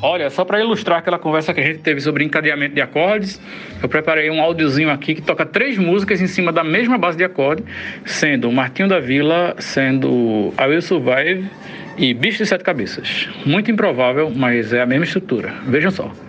[0.01, 3.41] Olha, só para ilustrar aquela conversa que a gente teve sobre encadeamento de acordes,
[3.83, 7.23] eu preparei um áudiozinho aqui que toca três músicas em cima da mesma base de
[7.25, 7.63] acorde,
[8.05, 11.45] sendo Martinho da Vila, sendo I Will Survive
[11.97, 13.27] e Bicho de Sete Cabeças.
[13.45, 15.53] Muito improvável, mas é a mesma estrutura.
[15.67, 16.28] Vejam só.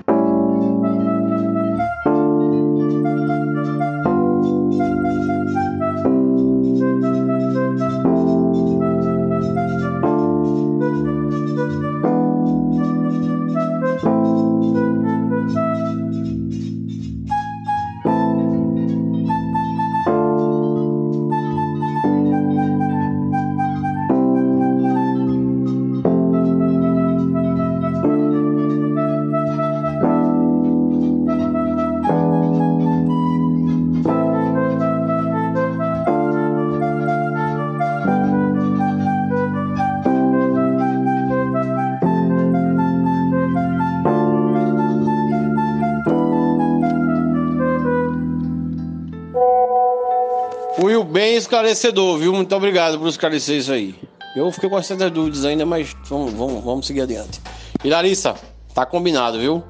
[51.61, 52.33] Esclarecedor, viu?
[52.33, 53.95] Muito obrigado por esclarecer isso aí.
[54.35, 57.41] Eu fiquei com certas dúvidas ainda, mas vamos, vamos, vamos seguir adiante.
[57.85, 58.35] E Larissa,
[58.75, 59.63] tá combinado, viu?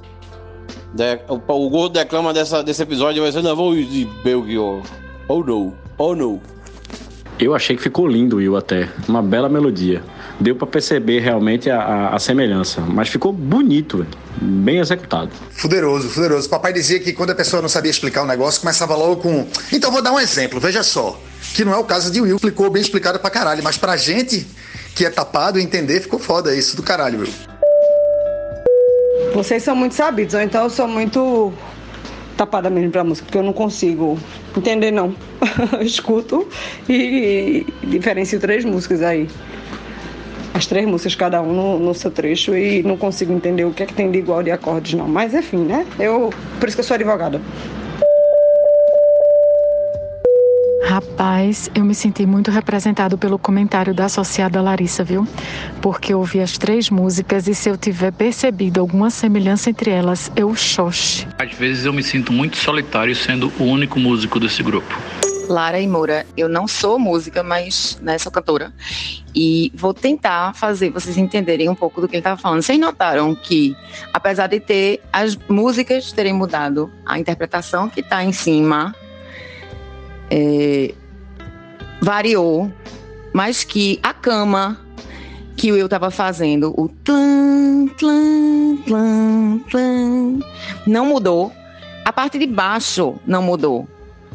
[0.95, 1.35] De- o,
[1.67, 4.83] o gordo declama dessa, desse episódio vai ser na voz de Belchior.
[5.29, 6.41] Oh no, oh no.
[7.39, 8.89] Eu achei que ficou lindo, Will, até.
[9.09, 10.03] Uma bela melodia.
[10.41, 12.81] Deu pra perceber realmente a, a- a semelhança.
[12.81, 14.07] Mas ficou bonito.
[14.41, 15.31] Bem executado.
[15.51, 16.49] Fuderoso, fuderoso.
[16.49, 19.47] Papai dizia que quando a pessoa não sabia explicar um negócio, começava logo com.
[19.71, 21.21] Então vou dar um exemplo, veja só.
[21.55, 23.63] Que não é o caso de Will, explicou bem explicado pra caralho.
[23.63, 24.47] Mas pra gente
[24.95, 27.33] que é tapado entender, ficou foda isso do caralho, Will.
[29.35, 31.53] Vocês são muito sabidos, ou então eu sou muito
[32.37, 34.19] tapada mesmo pra música, porque eu não consigo
[34.57, 35.15] entender, não.
[35.79, 36.49] Eu Escuto
[36.89, 39.29] e diferencio três músicas aí.
[40.61, 43.83] As três músicas, cada um no, no seu trecho, e não consigo entender o que
[43.83, 45.09] é que tem de igual de acordes, não.
[45.09, 45.87] Mas enfim, né?
[45.99, 46.31] Eu.
[46.59, 47.41] Por isso que eu sou advogada.
[50.85, 55.27] Rapaz, eu me senti muito representado pelo comentário da associada Larissa, viu?
[55.81, 60.31] Porque eu ouvi as três músicas e se eu tiver percebido alguma semelhança entre elas,
[60.37, 61.27] eu xoxe.
[61.39, 64.95] Às vezes eu me sinto muito solitário sendo o único músico desse grupo.
[65.51, 68.73] Lara e Moura, eu não sou música, mas né, sou cantora.
[69.35, 72.63] E vou tentar fazer vocês entenderem um pouco do que ele estava falando.
[72.63, 73.77] Vocês notaram que,
[74.13, 78.95] apesar de ter as músicas terem mudado, a interpretação que está em cima
[80.31, 80.95] é,
[82.01, 82.73] variou,
[83.33, 84.79] mas que a cama
[85.57, 90.39] que o Will estava fazendo, o tlan, tlan, tlan, tlan,
[90.87, 91.53] não mudou.
[92.05, 93.87] A parte de baixo não mudou.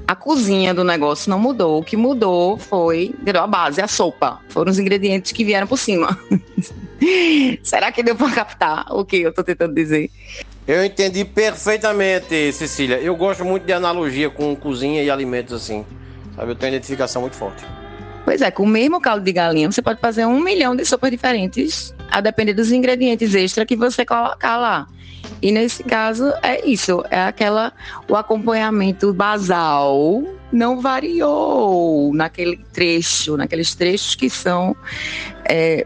[0.07, 1.79] A cozinha do negócio não mudou.
[1.79, 3.41] O que mudou foi entendeu?
[3.41, 4.39] a base, a sopa.
[4.49, 6.17] Foram os ingredientes que vieram por cima.
[7.63, 10.09] Será que deu para captar o que eu tô tentando dizer?
[10.67, 12.99] Eu entendi perfeitamente, Cecília.
[12.99, 15.85] Eu gosto muito de analogia com cozinha e alimentos assim.
[16.35, 17.63] Sabe, eu tenho uma identificação muito forte.
[18.23, 21.11] Pois é, com o mesmo caldo de galinha, você pode fazer um milhão de sopas
[21.11, 24.87] diferentes, a depender dos ingredientes extra que você colocar lá.
[25.41, 27.73] E nesse caso é isso, é aquela
[28.09, 34.75] o acompanhamento basal não variou naquele trecho, naqueles trechos que são
[35.47, 35.85] é,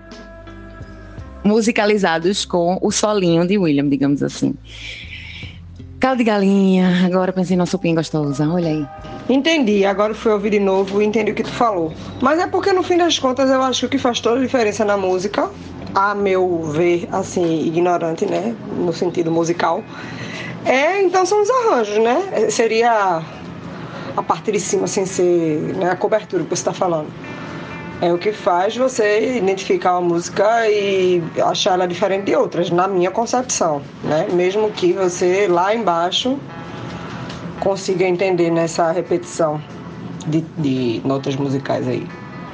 [1.43, 4.55] musicalizados com o solinho de William, digamos assim.
[5.99, 8.88] Caldo de galinha, agora pensei numa sopinha gostosa, olha aí.
[9.27, 11.93] Entendi, agora fui ouvir de novo e entendi o que tu falou.
[12.21, 14.41] Mas é porque no fim das contas eu acho que o que faz toda a
[14.41, 15.49] diferença na música,
[15.93, 19.84] a meu ver, assim, ignorante, né, no sentido musical,
[20.65, 22.30] é então são os arranjos, né?
[22.32, 23.21] É, Seria
[24.15, 27.08] a parte de cima sem ser né, a cobertura que você está falando.
[28.02, 32.88] É o que faz você identificar uma música e achar ela diferente de outras, na
[32.88, 34.28] minha concepção, né?
[34.32, 36.38] Mesmo que você lá embaixo
[37.60, 39.62] consiga entender nessa repetição
[40.28, 42.08] de, de notas musicais aí.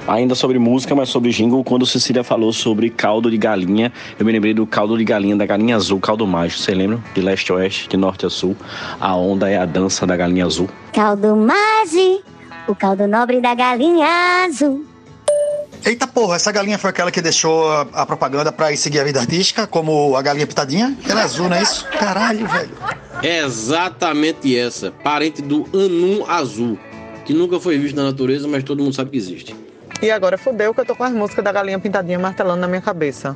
[0.08, 4.32] Ainda sobre música, mas sobre jingle, quando Cecília falou sobre caldo de galinha, eu me
[4.32, 6.62] lembrei do caldo de galinha, da galinha azul, caldo mágico.
[6.62, 7.00] Você lembra?
[7.16, 8.56] De leste a oeste, de norte a sul.
[9.00, 10.70] A onda é a dança da galinha azul.
[10.94, 12.22] Caldo Magi,
[12.68, 14.86] o caldo nobre da galinha azul.
[15.84, 19.04] Eita porra, essa galinha foi aquela que deixou a, a propaganda pra ir seguir a
[19.04, 20.96] vida artística, como a galinha pitadinha?
[21.10, 21.84] Ela é azul, não é isso?
[21.90, 22.72] Caralho, velho.
[23.24, 26.78] É exatamente essa, parente do anum azul,
[27.24, 29.65] que nunca foi visto na natureza, mas todo mundo sabe que existe.
[30.06, 32.80] E agora fudeu que eu tô com as músicas da galinha pintadinha martelando na minha
[32.80, 33.36] cabeça.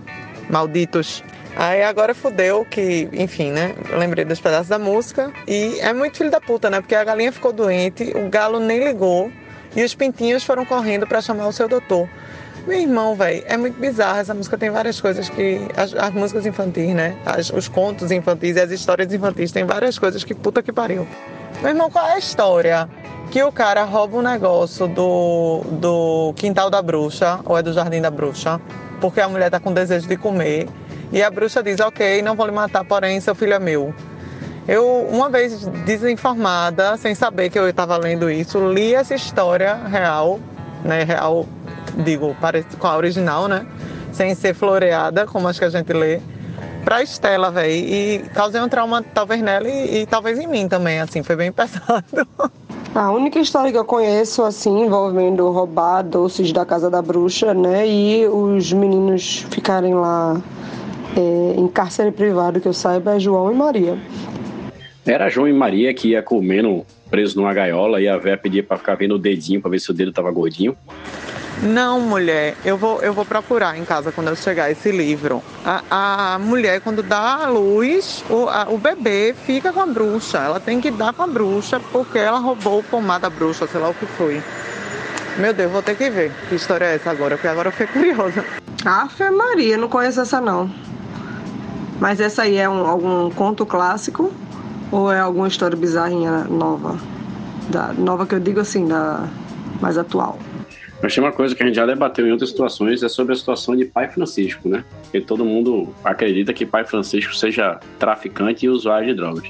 [0.52, 1.24] Malditos.
[1.56, 3.74] Aí agora fudeu que, enfim, né?
[3.98, 5.34] Lembrei dos pedaços da música.
[5.48, 6.80] E é muito filho da puta, né?
[6.80, 9.32] Porque a galinha ficou doente, o galo nem ligou.
[9.76, 12.08] E os pintinhos foram correndo pra chamar o seu doutor.
[12.68, 14.20] Meu irmão, velho, é muito bizarro.
[14.20, 15.60] Essa música tem várias coisas que.
[15.76, 17.18] As, as músicas infantis, né?
[17.26, 21.08] As, os contos infantis e as histórias infantis tem várias coisas que puta que pariu.
[21.64, 22.88] Meu irmão, qual é a história?
[23.32, 28.02] Que o cara rouba um negócio do, do quintal da bruxa, ou é do jardim
[28.02, 28.60] da bruxa,
[29.00, 30.68] porque a mulher tá com desejo de comer.
[31.12, 33.94] E a bruxa diz: Ok, não vou lhe matar, porém seu filho é meu.
[34.68, 40.40] Eu, uma vez desinformada, sem saber que eu estava lendo isso, li essa história real,
[40.84, 41.04] né?
[41.04, 41.48] Real
[42.04, 42.36] digo,
[42.78, 43.66] com a original, né?
[44.12, 46.20] Sem ser floreada, como acho que a gente lê,
[46.84, 47.72] pra Estela, velho.
[47.72, 51.52] E causei um trauma, talvez nela e, e, talvez em mim também, assim, foi bem
[51.54, 52.28] pesado.
[52.94, 57.88] A única história que eu conheço, assim, envolvendo roubar doces da casa da bruxa, né?
[57.88, 60.42] E os meninos ficarem lá
[61.16, 63.98] é, em cárcere privado, que eu saiba, é João e Maria.
[65.06, 68.78] Era João e Maria que ia comendo preso numa gaiola e a véia pedia pra
[68.78, 70.76] ficar vendo o dedinho pra ver se o dedo tava gordinho.
[71.62, 75.44] Não, mulher, eu vou, eu vou procurar em casa quando eu chegar esse livro.
[75.66, 80.38] A, a mulher, quando dá a luz, o, a, o bebê fica com a bruxa.
[80.38, 83.82] Ela tem que dar com a bruxa porque ela roubou o pomar da bruxa, sei
[83.82, 84.42] lá o que foi.
[85.38, 87.88] Meu Deus, vou ter que ver que história é essa agora, porque agora eu fiquei
[88.16, 88.46] curiosa.
[88.86, 90.72] Ave Maria, não conheço essa não.
[92.00, 94.32] Mas essa aí é um, algum conto clássico
[94.90, 96.98] ou é alguma história bizarrinha nova?
[97.70, 99.28] Da, nova que eu digo assim, da
[99.82, 100.40] mais atual.
[101.02, 103.36] Mas tem uma coisa que a gente já debateu em outras situações, é sobre a
[103.36, 104.84] situação de Pai Francisco, né?
[105.04, 109.50] Porque todo mundo acredita que Pai Francisco seja traficante e usuário de drogas.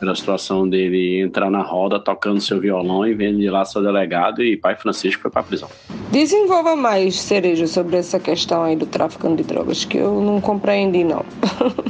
[0.00, 4.42] Pela situação dele entrar na roda tocando seu violão e vendo de lá seu delegado
[4.42, 5.68] e Pai Francisco foi para prisão.
[6.10, 11.04] Desenvolva mais, Cereja, sobre essa questão aí do tráfico de drogas, que eu não compreendi,
[11.04, 11.24] não.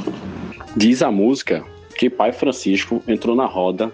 [0.75, 1.63] Diz a música
[1.97, 3.91] que Pai Francisco entrou na roda,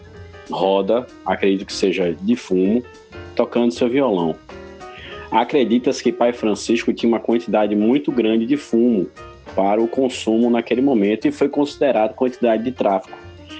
[0.49, 2.83] roda, acredito que seja de fumo,
[3.35, 4.35] tocando seu violão.
[5.31, 9.07] Acredita-se que Pai Francisco tinha uma quantidade muito grande de fumo
[9.55, 13.17] para o consumo naquele momento e foi considerado quantidade de tráfico.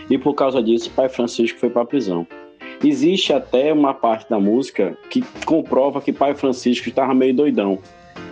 [0.10, 2.28] E por causa disso, Pai Francisco foi para a prisão.
[2.84, 7.80] Existe até uma parte da música que comprova que Pai Francisco estava meio doidão.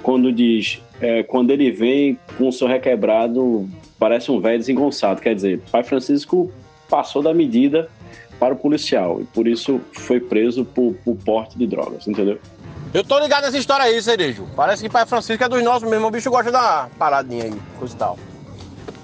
[0.01, 3.67] Quando diz, é, quando ele vem com o seu requebrado,
[3.97, 5.21] parece um velho desengonçado.
[5.21, 6.51] Quer dizer, Pai Francisco
[6.89, 7.89] passou da medida
[8.39, 12.37] para o policial e por isso foi preso por, por porte de drogas, entendeu?
[12.93, 14.47] Eu tô ligado nessa história aí, Cerejo.
[14.56, 16.06] Parece que Pai Francisco é dos nossos mesmo.
[16.06, 18.19] O bicho gosta uma paradinha aí, coisa e tal.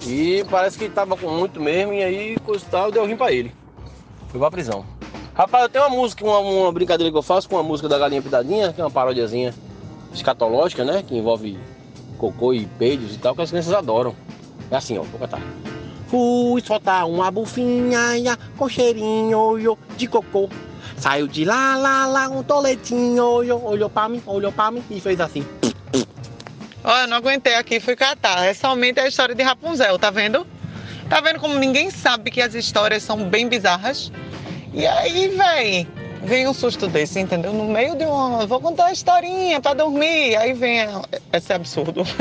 [0.05, 3.31] E parece que tava com muito mesmo, e aí, coisa e tal, deu rim pra
[3.31, 3.51] ele.
[4.27, 4.85] Foi pra prisão.
[5.33, 7.97] Rapaz, eu tenho uma música, uma, uma, brincadeira que eu faço com a música da
[7.97, 9.55] Galinha Pidadinha, que é uma parodiazinha
[10.13, 11.01] escatológica, né?
[11.01, 11.57] Que envolve
[12.19, 14.13] cocô e peidos e tal, que as crianças adoram.
[14.69, 15.41] É assim, ó, vou cantar.
[16.07, 19.59] Fui soltar uma bufinha com cheirinho
[19.97, 20.47] de cocô.
[20.99, 24.99] Saiu de lá, lá, lá, um toletinho, olhou, olhou pra mim, olhou pra mim e
[24.99, 25.45] fez assim.
[26.83, 28.45] Olha, eu não aguentei aqui, fui catar.
[28.45, 30.45] É somente a história de Rapunzel, tá vendo?
[31.09, 34.11] Tá vendo como ninguém sabe que as histórias são bem bizarras?
[34.73, 35.87] E aí, véi,
[36.23, 37.53] vem um susto desse, entendeu?
[37.53, 38.45] No meio de uma.
[38.45, 40.35] Vou contar uma historinha pra dormir.
[40.35, 40.79] Aí vem
[41.33, 42.03] esse absurdo.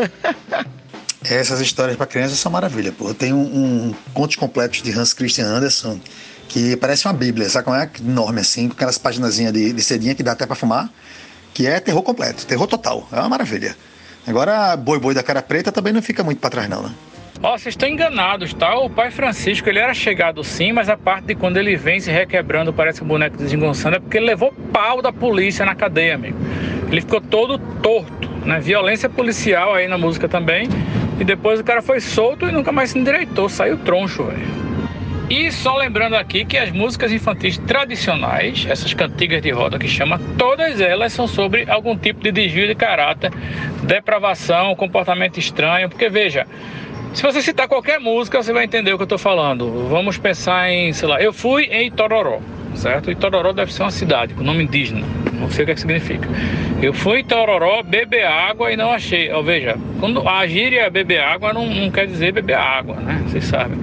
[1.25, 3.13] Essas histórias para crianças são maravilha, pô.
[3.13, 6.01] Tem um, um contos completos de Hans Christian Andersen
[6.49, 7.89] que parece uma bíblia, sabe como é?
[8.01, 10.91] Enorme assim, com aquelas páginas de, de cedinha que dá até para fumar,
[11.53, 13.07] que é terror completo, terror total.
[13.13, 13.77] É uma maravilha.
[14.27, 16.91] Agora, Boi Boi da Cara Preta também não fica muito para trás não, né?
[17.41, 18.77] Ó, oh, vocês estão enganados, tá?
[18.77, 22.11] O pai Francisco, ele era chegado sim, mas a parte de quando ele vem se
[22.11, 26.37] requebrando, parece um boneco desengonçando, é porque ele levou pau da polícia na cadeia, amigo.
[26.91, 28.59] Ele ficou todo torto, né?
[28.59, 30.69] Violência policial aí na música também.
[31.21, 34.68] E depois o cara foi solto e nunca mais se endireitou, saiu troncho, velho.
[35.31, 40.19] E só lembrando aqui que as músicas infantis tradicionais, essas cantigas de roda que chama,
[40.39, 43.31] todas elas são sobre algum tipo de desvio de caráter,
[43.83, 46.47] depravação, comportamento estranho, porque veja,
[47.13, 49.87] se você citar qualquer música, você vai entender o que eu estou falando.
[49.89, 52.41] Vamos pensar em, sei lá, eu fui em Itororó,
[52.75, 53.11] certo?
[53.11, 56.27] Itororó deve ser uma cidade com nome indígena, não sei o que, é que significa.
[56.81, 59.31] Eu fui em Itororó beber água e não achei.
[59.31, 63.23] Ou veja, quando a gíria beber água não, não quer dizer beber água, né?
[63.27, 63.79] Vocês sabem.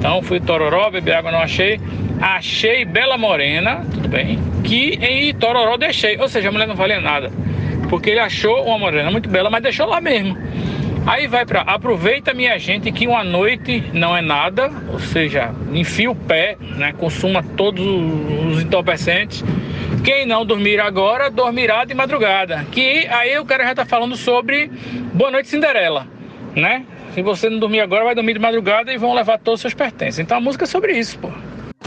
[0.00, 1.78] Então fui Tororó, beber água não achei.
[2.22, 4.38] Achei Bela Morena, tudo bem.
[4.64, 6.18] Que em Tororó deixei.
[6.18, 7.30] Ou seja, a mulher não valia nada.
[7.90, 10.38] Porque ele achou uma morena muito bela, mas deixou lá mesmo.
[11.06, 16.10] Aí vai para aproveita minha gente que uma noite não é nada, ou seja, enfia
[16.10, 19.44] o pé, né, consuma todos os entorpecentes.
[20.02, 22.64] Quem não dormir agora, dormirá de madrugada.
[22.72, 24.70] Que aí o cara já tá falando sobre
[25.12, 26.06] Boa Noite Cinderela,
[26.56, 26.86] né?
[27.14, 29.74] Se você não dormir agora, vai dormir de madrugada e vão levar todos os seus
[29.74, 30.18] pertences.
[30.20, 31.28] Então a música é sobre isso, pô.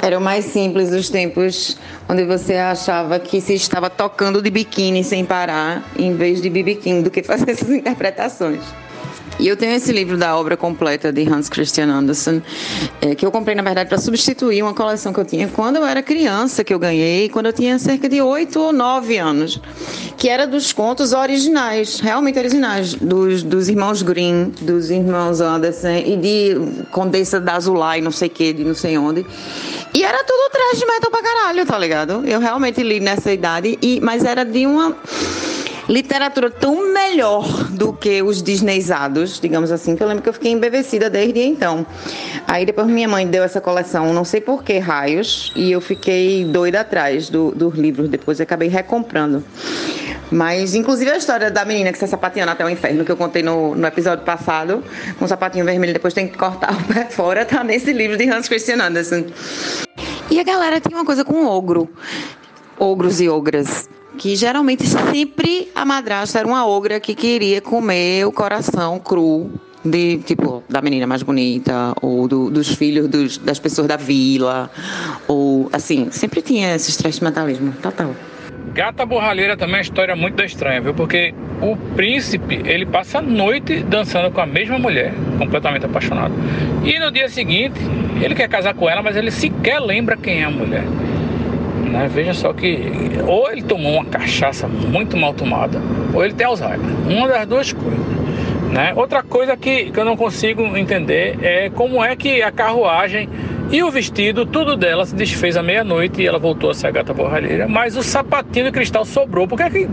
[0.01, 5.03] Era o mais simples dos tempos onde você achava que se estava tocando de biquíni
[5.03, 8.61] sem parar, em vez de bibiquim, do que fazer essas interpretações.
[9.39, 12.41] E eu tenho esse livro da obra completa de Hans Christian Andersen,
[13.01, 15.85] é, que eu comprei, na verdade, para substituir uma coleção que eu tinha quando eu
[15.85, 19.59] era criança, que eu ganhei, quando eu tinha cerca de 8 ou 9 anos,
[20.17, 26.17] que era dos contos originais, realmente originais, dos, dos irmãos Grimm, dos irmãos Andersen e
[26.17, 29.25] de Condessa da Azulay, não sei que, de não sei onde.
[29.93, 32.23] E era tudo trash metal pra caralho, tá ligado?
[32.25, 34.95] Eu realmente li nessa idade, e, mas era de uma
[35.87, 40.51] literatura tão melhor do que os disneyados, digamos assim, que eu lembro que eu fiquei
[40.51, 41.85] embevecida desde então.
[42.47, 46.45] Aí depois minha mãe deu essa coleção, não sei por que raios, e eu fiquei
[46.45, 49.43] doida atrás do, dos livros, depois acabei recomprando.
[50.31, 53.43] Mas, inclusive, a história da menina que está sapateando até o inferno, que eu contei
[53.43, 54.83] no, no episódio passado,
[55.19, 58.27] com um sapatinho vermelho, depois tem que cortar o pé fora, tá nesse livro de
[58.27, 59.27] Hans Christian Andersen.
[60.31, 61.87] E a galera tinha uma coisa com ogro.
[62.79, 63.87] Ogros e ogras
[64.17, 69.51] que geralmente sempre a madrasta era uma ogra que queria comer o coração cru
[69.83, 74.71] de tipo da menina mais bonita ou do, dos filhos dos, das pessoas da vila
[75.27, 78.15] ou assim sempre tinha esse mentalismo total
[78.73, 80.95] Gata Borralheira também é uma história muito estranha, viu?
[80.95, 86.33] Porque o príncipe, ele passa a noite dançando com a mesma mulher, completamente apaixonado.
[86.83, 87.79] E no dia seguinte,
[88.19, 90.83] ele quer casar com ela, mas ele sequer lembra quem é a mulher.
[91.93, 92.09] Né?
[92.11, 92.81] Veja só que
[93.27, 95.79] ou ele tomou uma cachaça muito mal tomada,
[96.11, 96.79] ou ele tem Alzheimer.
[97.07, 97.99] Uma das duas coisas.
[98.71, 98.91] Né?
[98.95, 103.29] Outra coisa que, que eu não consigo entender é como é que a carruagem
[103.71, 106.91] e o vestido, tudo dela se desfez à meia-noite e ela voltou a ser a
[106.91, 109.47] gata borralheira, mas o sapatinho de cristal sobrou.
[109.47, 109.89] Por que, é que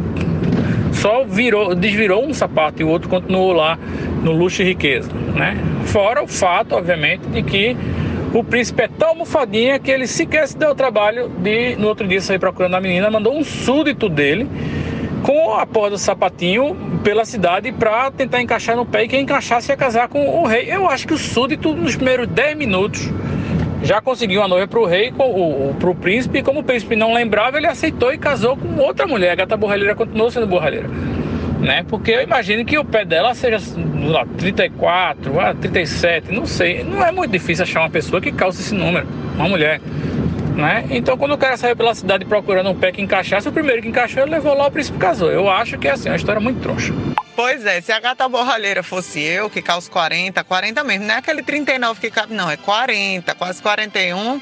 [0.92, 3.78] só virou, desvirou um sapato e o outro continuou lá
[4.22, 5.56] no luxo e riqueza, né?
[5.84, 7.76] Fora o fato, obviamente, de que
[8.32, 12.06] o príncipe é tão almofadinha que ele sequer se deu o trabalho de, no outro
[12.06, 14.48] dia, sair procurando a menina, mandou um súdito dele
[15.24, 19.70] com a porra do sapatinho pela cidade para tentar encaixar no pé e quem encaixasse
[19.70, 20.72] ia casar com o rei.
[20.72, 23.10] Eu acho que o súdito, nos primeiros 10 minutos,
[23.82, 27.12] já conseguiu a noiva para o rei, para o príncipe, e como o príncipe não
[27.12, 29.32] lembrava, ele aceitou e casou com outra mulher.
[29.32, 30.88] A gata borralheira continuou sendo borralheira
[31.60, 31.84] né?
[31.88, 33.58] Porque eu imagino que o pé dela seja
[34.06, 36.82] lá, 34, 37, não sei.
[36.82, 39.80] Não é muito difícil achar uma pessoa que calça esse número, uma mulher.
[40.56, 40.84] Né?
[40.90, 43.88] Então, quando o cara saiu pela cidade procurando um pé que encaixasse, o primeiro que
[43.88, 45.30] encaixou, ele levou lá o príncipe casou.
[45.30, 46.92] Eu acho que é assim, uma história muito troncha.
[47.36, 51.18] Pois é, se a gata borralheira fosse eu, que calço 40, 40 mesmo, não é
[51.18, 54.40] aquele 39 que cabe, não, é 40, quase 41.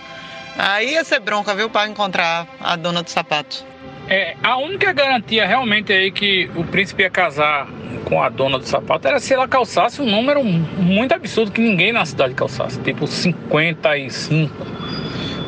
[0.57, 3.65] Aí ia ser bronca, viu, para encontrar a dona do sapato.
[4.09, 7.69] É, a única garantia realmente aí que o príncipe ia casar
[8.07, 11.93] com a dona do sapato era se ela calçasse um número muito absurdo que ninguém
[11.93, 14.67] na cidade calçasse, tipo 55,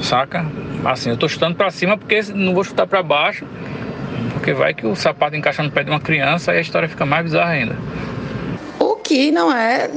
[0.02, 0.44] saca?
[0.84, 3.46] Assim, eu tô chutando para cima porque não vou chutar para baixo,
[4.34, 7.06] porque vai que o sapato encaixa no pé de uma criança e a história fica
[7.06, 7.76] mais bizarra ainda
[8.96, 9.88] que não é,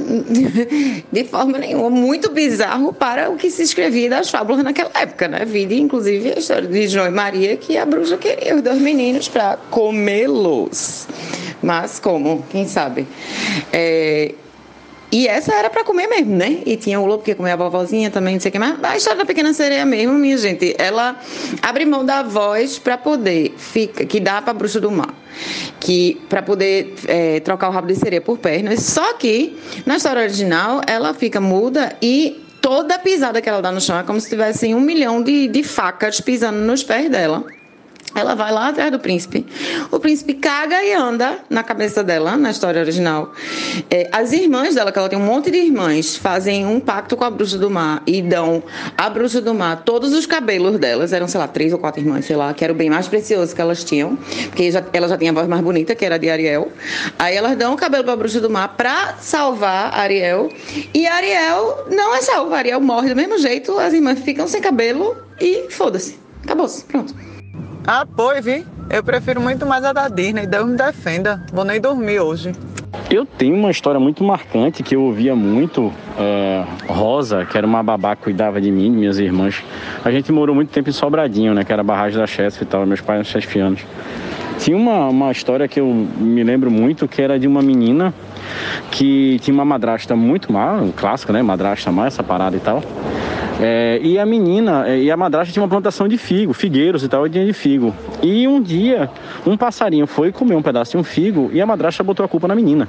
[1.12, 5.44] de forma nenhuma, muito bizarro para o que se escrevia das fábulas naquela época, né?
[5.44, 9.28] Vide, inclusive, a história de João e Maria, que a bruxa queria os dois meninos
[9.28, 11.06] para comê-los.
[11.62, 12.44] Mas como?
[12.50, 13.06] Quem sabe?
[13.72, 14.34] É,
[15.14, 16.58] e essa era para comer mesmo, né?
[16.66, 18.82] E tinha o lobo que comia a vovozinha também, não sei o que mais.
[18.82, 21.14] A história da pequena sereia mesmo, minha gente, ela
[21.62, 25.14] abre mão da voz para poder, fica, que dá para bruxa do mar,
[25.78, 28.82] que para poder é, trocar o rabo de sereia por pernas.
[28.82, 29.56] Só que
[29.86, 34.02] na história original ela fica muda e toda pisada que ela dá no chão é
[34.02, 37.44] como se tivesse um milhão de, de facas pisando nos pés dela.
[38.14, 39.44] Ela vai lá atrás do príncipe.
[39.90, 43.32] O príncipe caga e anda na cabeça dela, na história original.
[43.90, 47.24] É, as irmãs dela, que ela tem um monte de irmãs, fazem um pacto com
[47.24, 48.62] a bruxa do mar e dão
[48.96, 51.12] à bruxa do mar todos os cabelos delas.
[51.12, 53.54] Eram, sei lá, três ou quatro irmãs, sei lá, que era o bem mais precioso
[53.54, 54.16] que elas tinham.
[54.46, 56.70] Porque já, ela já tinha a voz mais bonita, que era a de Ariel.
[57.18, 60.50] Aí elas dão o cabelo pra bruxa do mar pra salvar Ariel.
[60.92, 62.56] E Ariel não é salva.
[62.56, 66.18] Ariel morre do mesmo jeito, as irmãs ficam sem cabelo e foda-se.
[66.44, 66.84] Acabou-se.
[66.84, 67.14] Pronto.
[67.86, 68.64] Ah, pois, vi.
[68.88, 70.46] Eu prefiro muito mais a da Disney.
[70.46, 71.42] Deus me defenda.
[71.52, 72.52] Vou nem dormir hoje.
[73.10, 75.92] Eu tenho uma história muito marcante que eu ouvia muito.
[76.18, 79.62] É, Rosa, que era uma babá que cuidava de mim, minhas irmãs.
[80.02, 81.62] A gente morou muito tempo em Sobradinho, né?
[81.62, 82.86] Que era a barragem da Chesf e tal.
[82.86, 83.82] Meus pais eram chefianos.
[84.58, 88.14] Tinha uma, uma história que eu me lembro muito, que era de uma menina
[88.90, 91.42] que tinha uma madrasta muito má, um clássico, né?
[91.42, 92.82] Madrasta má, essa parada e tal.
[93.60, 97.08] É, e a menina, é, e a madrasta tinha uma plantação de figo, figueiros e
[97.08, 97.94] tal, de figo.
[98.22, 99.08] E um dia,
[99.46, 102.48] um passarinho foi comer um pedaço de um figo e a madrasta botou a culpa
[102.48, 102.88] na menina.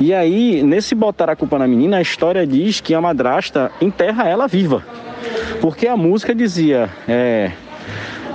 [0.00, 4.28] E aí, nesse botar a culpa na menina, a história diz que a madrasta enterra
[4.28, 4.82] ela viva.
[5.60, 7.52] Porque a música dizia, é,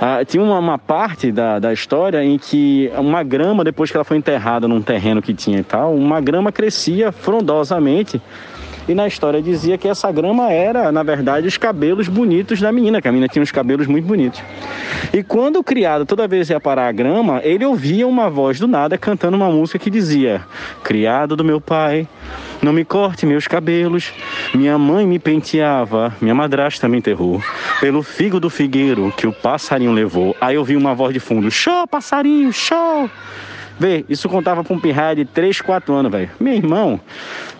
[0.00, 4.04] ah, tinha uma, uma, parte da, da história em que uma grama, depois que ela
[4.04, 8.22] foi enterrada num terreno que tinha e tal, uma grama crescia frondosamente.
[8.88, 13.02] E na história dizia que essa grama era, na verdade, os cabelos bonitos da menina,
[13.02, 14.42] que a menina tinha uns cabelos muito bonitos.
[15.12, 18.66] E quando o criado toda vez ia parar a grama, ele ouvia uma voz do
[18.66, 20.40] nada cantando uma música que dizia:
[20.82, 22.08] Criado do meu pai,
[22.62, 24.10] não me corte meus cabelos.
[24.54, 27.42] Minha mãe me penteava, minha madrasta me enterrou.
[27.80, 30.34] Pelo figo do figueiro que o passarinho levou.
[30.40, 33.10] Aí eu vi uma voz de fundo: Show, passarinho, show!
[33.78, 36.30] Vê, isso contava pra um pirraia de 3, 4 anos, velho.
[36.40, 37.00] Meu irmão,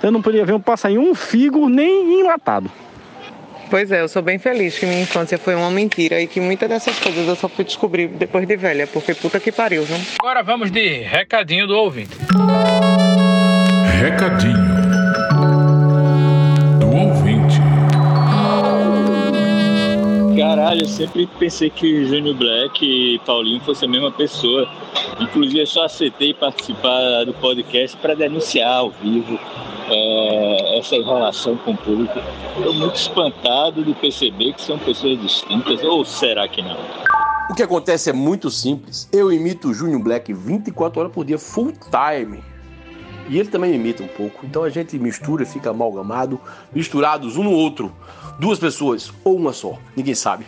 [0.02, 2.70] eu não podia ver um passarinho, um figo, nem enlatado.
[3.70, 6.68] Pois é, eu sou bem feliz que minha infância foi uma mentira e que muitas
[6.68, 9.96] dessas coisas eu só fui descobrir depois de velha, porque puta que pariu, viu?
[10.20, 12.16] Agora vamos de recadinho do ouvinte.
[14.00, 14.67] Recadinho
[20.48, 24.66] Caralho, eu sempre pensei que Júnior Black e Paulinho fossem a mesma pessoa.
[25.20, 29.38] Inclusive, eu só aceitei participar do podcast para denunciar ao vivo
[29.90, 32.18] é, essa enrolação com o público.
[32.56, 36.78] Estou muito espantado de perceber que são pessoas distintas, ou será que não?
[37.50, 39.06] O que acontece é muito simples.
[39.12, 42.42] Eu imito o Júnior Black 24 horas por dia, full time.
[43.28, 44.46] E ele também imita um pouco.
[44.46, 46.40] Então a gente mistura, fica amalgamado,
[46.72, 47.92] misturados um no outro.
[48.38, 50.46] Duas pessoas ou uma só, ninguém sabe.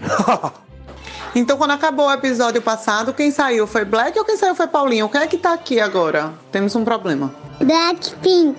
[1.35, 5.09] então quando acabou o episódio passado, quem saiu foi Black ou quem saiu foi Paulinho?
[5.09, 6.33] Quem é que tá aqui agora?
[6.53, 7.35] Temos um problema.
[7.59, 8.57] Blackpink.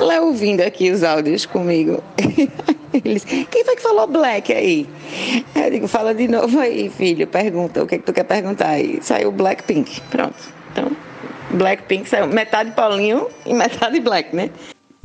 [0.00, 2.02] Léo ouvindo aqui os áudios comigo.
[2.92, 4.88] Eles, quem foi que falou black aí?
[5.54, 7.26] Eu digo, fala de novo aí, filho.
[7.26, 9.00] Pergunta, o que, é que tu quer perguntar aí?
[9.02, 10.00] Saiu Blackpink.
[10.02, 10.36] Pronto.
[10.72, 10.90] Então,
[11.50, 14.50] Blackpink saiu metade Paulinho e metade Black, né?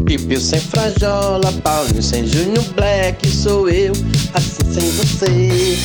[0.06, 3.94] Pipi sem frajola, Paulinho sem Júnior Black, sou eu,
[4.34, 5.78] assim sem você.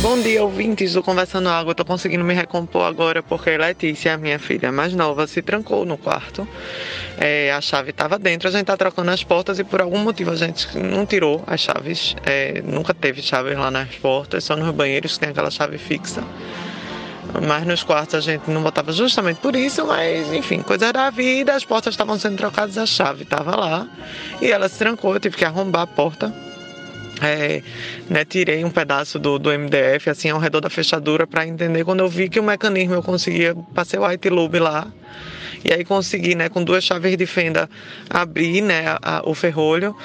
[0.00, 1.74] Bom dia, ouvintes do Conversando Água.
[1.74, 6.46] Tô conseguindo me recompor agora porque Letícia, minha filha mais nova, se trancou no quarto.
[7.18, 10.30] É, a chave estava dentro, a gente tá trocando as portas e por algum motivo
[10.30, 12.14] a gente não tirou as chaves.
[12.24, 16.22] É, nunca teve chaves lá nas portas, só nos banheiros que tem aquela chave fixa.
[17.46, 21.54] Mas nos quartos a gente não botava justamente por isso, mas enfim, coisa da vida,
[21.54, 23.88] as portas estavam sendo trocadas, a chave estava lá.
[24.40, 26.32] E ela se trancou, eu tive que arrombar a porta.
[27.20, 27.62] É,
[28.08, 31.98] né, tirei um pedaço do, do MDF assim ao redor da fechadura para entender quando
[31.98, 34.86] eu vi que o mecanismo eu conseguia passei o white loop lá.
[35.64, 37.68] E aí consegui né com duas chaves de fenda
[38.08, 39.96] abrir né a, a, o ferrolho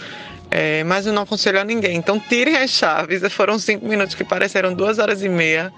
[0.56, 4.24] é, mas eu não aconselho a ninguém então tirem as chaves foram cinco minutos que
[4.24, 5.74] pareceram duas horas e meia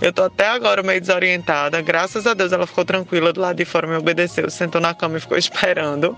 [0.00, 3.66] eu tô até agora meio desorientada graças a Deus ela ficou tranquila do lado de
[3.66, 6.16] fora me obedeceu sentou na cama e ficou esperando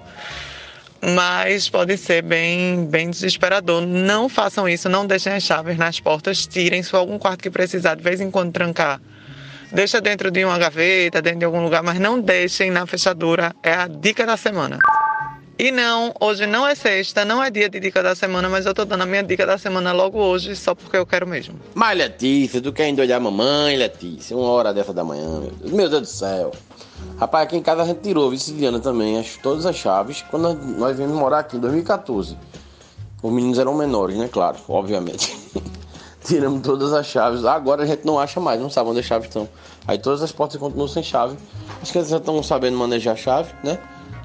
[1.03, 3.87] mas pode ser bem, bem desesperador.
[3.87, 7.51] Não façam isso, não deixem as chaves nas portas, tirem se for algum quarto que
[7.51, 9.01] precisar de vez em quando trancar.
[9.73, 13.55] Deixa dentro de uma gaveta, dentro de algum lugar, mas não deixem na fechadura.
[13.63, 14.79] É a dica da semana.
[15.59, 18.75] E não, hoje não é sexta, não é dia de dica da semana, mas eu
[18.75, 21.59] tô dando a minha dica da semana logo hoje, só porque eu quero mesmo.
[21.75, 24.37] Mas Letícia, tu quer endoidar a mamãe, Letícia?
[24.37, 26.53] Uma hora dessa da manhã, meu Deus, meu Deus do céu.
[27.17, 30.95] Rapaz, aqui em casa a gente tirou, Viciliana também, as, todas as chaves, quando nós,
[30.95, 32.37] viemos morar aqui em 2014.
[33.23, 34.29] Os meninos eram menores, né?
[34.31, 35.35] Claro, obviamente.
[36.23, 37.47] Tiramos todas as chaves.
[37.47, 39.49] Agora a gente não acha mais, não sabe onde as chaves estão.
[39.89, 41.35] Aí todas as portas continuam sem chave.
[41.83, 43.79] Que eles já estão sabendo manejar a chave, né?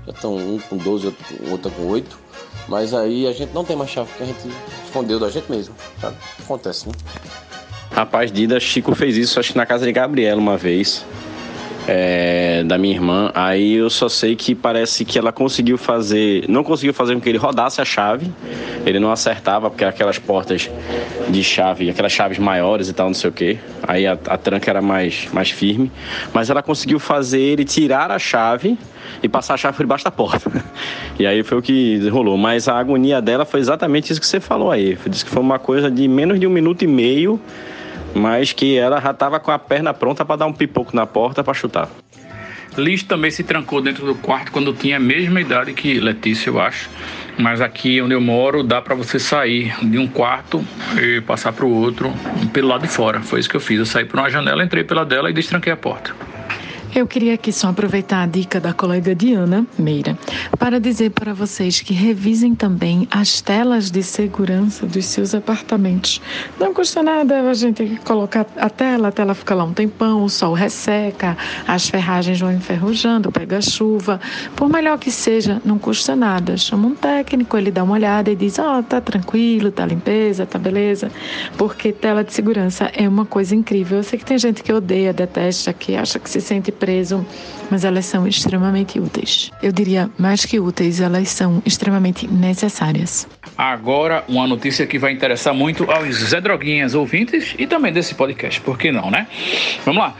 [0.05, 1.13] Já estão um com 12,
[1.49, 2.19] outro, com 8.
[2.67, 5.75] Mas aí a gente não tem mais chave, porque a gente escondeu da gente mesmo,
[5.99, 6.15] sabe?
[6.39, 6.93] Acontece, né?
[7.91, 11.05] Rapaz, Dida, Chico fez isso, acho que na casa de Gabriela uma vez
[11.87, 13.31] é, da minha irmã.
[13.33, 17.29] Aí eu só sei que parece que ela conseguiu fazer, não conseguiu fazer com que
[17.29, 18.31] ele rodasse a chave.
[18.85, 20.69] Ele não acertava porque aquelas portas
[21.29, 23.59] de chave, aquelas chaves maiores e tal, não sei o que.
[23.83, 25.91] Aí a, a tranca era mais, mais firme.
[26.33, 28.77] Mas ela conseguiu fazer ele tirar a chave
[29.21, 30.51] e passar a chave por debaixo da porta.
[31.19, 32.35] E aí foi o que rolou.
[32.35, 34.97] Mas a agonia dela foi exatamente isso que você falou aí.
[35.05, 37.39] Disse que foi uma coisa de menos de um minuto e meio
[38.13, 41.43] mas que ela já estava com a perna pronta para dar um pipoco na porta
[41.43, 41.89] para chutar.
[42.77, 46.59] Liz também se trancou dentro do quarto quando tinha a mesma idade que Letícia, eu
[46.59, 46.89] acho.
[47.37, 50.65] Mas aqui onde eu moro dá para você sair de um quarto
[50.97, 52.13] e passar para o outro
[52.53, 53.19] pelo lado de fora.
[53.21, 53.79] Foi isso que eu fiz.
[53.79, 56.13] Eu saí por uma janela, entrei pela dela e destranquei a porta.
[56.93, 60.17] Eu queria aqui só aproveitar a dica da colega Diana Meira
[60.59, 66.21] para dizer para vocês que revisem também as telas de segurança dos seus apartamentos.
[66.59, 70.29] Não custa nada a gente colocar a tela, a tela fica lá um tempão, o
[70.29, 74.19] sol resseca, as ferragens vão enferrujando, pega chuva.
[74.53, 76.57] Por melhor que seja, não custa nada.
[76.57, 80.45] Chama um técnico, ele dá uma olhada e diz: Ó, oh, tá tranquilo, tá limpeza,
[80.45, 81.09] tá beleza.
[81.57, 83.99] Porque tela de segurança é uma coisa incrível.
[83.99, 87.23] Eu sei que tem gente que odeia, detesta, que acha que se sente preso,
[87.69, 89.51] mas elas são extremamente úteis.
[89.61, 93.27] Eu diria mais que úteis, elas são extremamente necessárias.
[93.55, 98.59] Agora, uma notícia que vai interessar muito aos Zé Droguinhas ouvintes e também desse podcast,
[98.61, 99.27] por que não, né?
[99.85, 100.15] Vamos lá.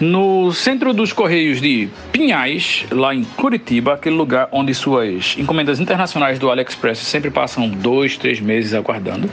[0.00, 6.38] No centro dos Correios de Pinhais, lá em Curitiba, aquele lugar onde suas encomendas internacionais
[6.38, 9.30] do AliExpress sempre passam dois, três meses aguardando,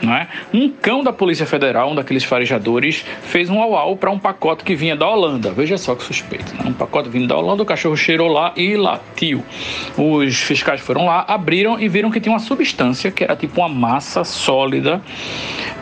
[0.00, 0.28] não é?
[0.54, 4.74] Um cão da Polícia Federal, um daqueles farejadores, fez um au-au para um pacote que
[4.74, 5.52] vinha da Holanda.
[5.52, 6.64] Veja só que suspeito, né?
[6.66, 9.44] Um pacote vindo da Holanda, o cachorro cheirou lá e latiu.
[9.96, 13.68] Os fiscais foram lá, abriram e viram que tinha uma substância que era tipo uma
[13.68, 15.00] massa sólida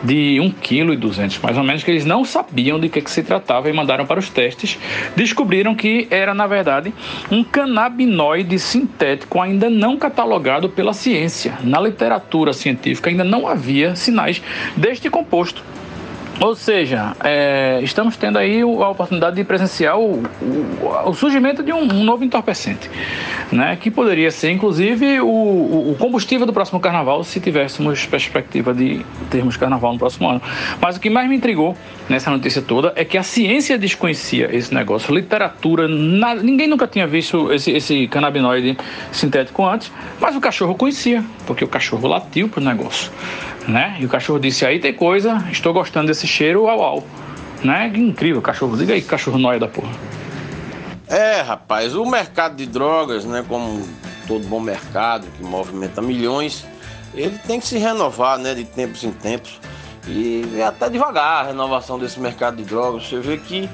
[0.03, 3.69] de 1,2 kg mais ou menos, que eles não sabiam de que, que se tratava
[3.69, 4.79] e mandaram para os testes.
[5.15, 6.93] Descobriram que era, na verdade,
[7.31, 11.57] um canabinoide sintético ainda não catalogado pela ciência.
[11.63, 14.41] Na literatura científica ainda não havia sinais
[14.75, 15.63] deste composto.
[16.39, 21.71] Ou seja, é, estamos tendo aí a oportunidade de presenciar o, o, o surgimento de
[21.71, 22.89] um, um, novo entorpecente,
[23.51, 29.05] né, que poderia ser, inclusive, o, o, combustível do próximo carnaval, se tivéssemos perspectiva de
[29.29, 30.41] termos carnaval no próximo ano.
[30.79, 31.77] Mas o que mais me intrigou
[32.09, 37.05] nessa notícia toda é que a ciência desconhecia esse negócio, literatura, nada, ninguém nunca tinha
[37.05, 38.77] visto esse, esse canabinoide
[39.11, 43.11] sintético antes, mas o cachorro conhecia, porque o cachorro latiu pro negócio
[43.67, 43.97] né?
[43.99, 47.03] E o cachorro disse: aí tem coisa, estou gostando desse cheiro, au au.
[47.63, 47.89] Né?
[47.89, 48.75] Que incrível, cachorro.
[48.75, 49.91] Diga aí, cachorro nóia da porra.
[51.07, 53.43] É, rapaz, o mercado de drogas, né?
[53.47, 53.85] Como
[54.27, 56.65] todo bom mercado que movimenta milhões,
[57.13, 58.55] ele tem que se renovar, né?
[58.55, 59.59] De tempos em tempos.
[60.07, 63.07] E é até devagar a renovação desse mercado de drogas.
[63.07, 63.69] Você vê que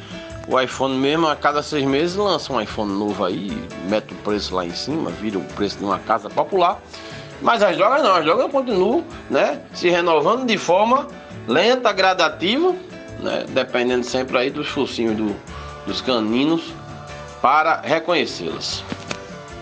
[0.48, 3.52] o iPhone mesmo, a cada seis meses, lança um iPhone novo aí,
[3.90, 6.82] mete o preço lá em cima, vira o preço de uma casa popular.
[7.42, 11.08] Mas as drogas não, as drogas continuam né, se renovando de forma
[11.48, 12.74] lenta, gradativa,
[13.20, 15.36] né, dependendo sempre aí dos focinhos do,
[15.86, 16.74] dos caninos
[17.42, 18.84] para reconhecê-las.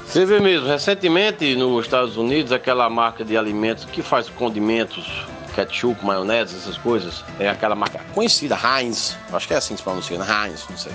[0.07, 6.05] Você vê mesmo, recentemente nos Estados Unidos, aquela marca de alimentos que faz condimentos, ketchup,
[6.05, 10.17] maionese, essas coisas, é aquela marca conhecida, Heinz, acho que é assim que se pronuncia,
[10.17, 10.25] né?
[10.25, 10.93] Heinz, não sei.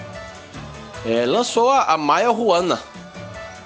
[1.05, 2.81] É, lançou a, a Maia Ruana.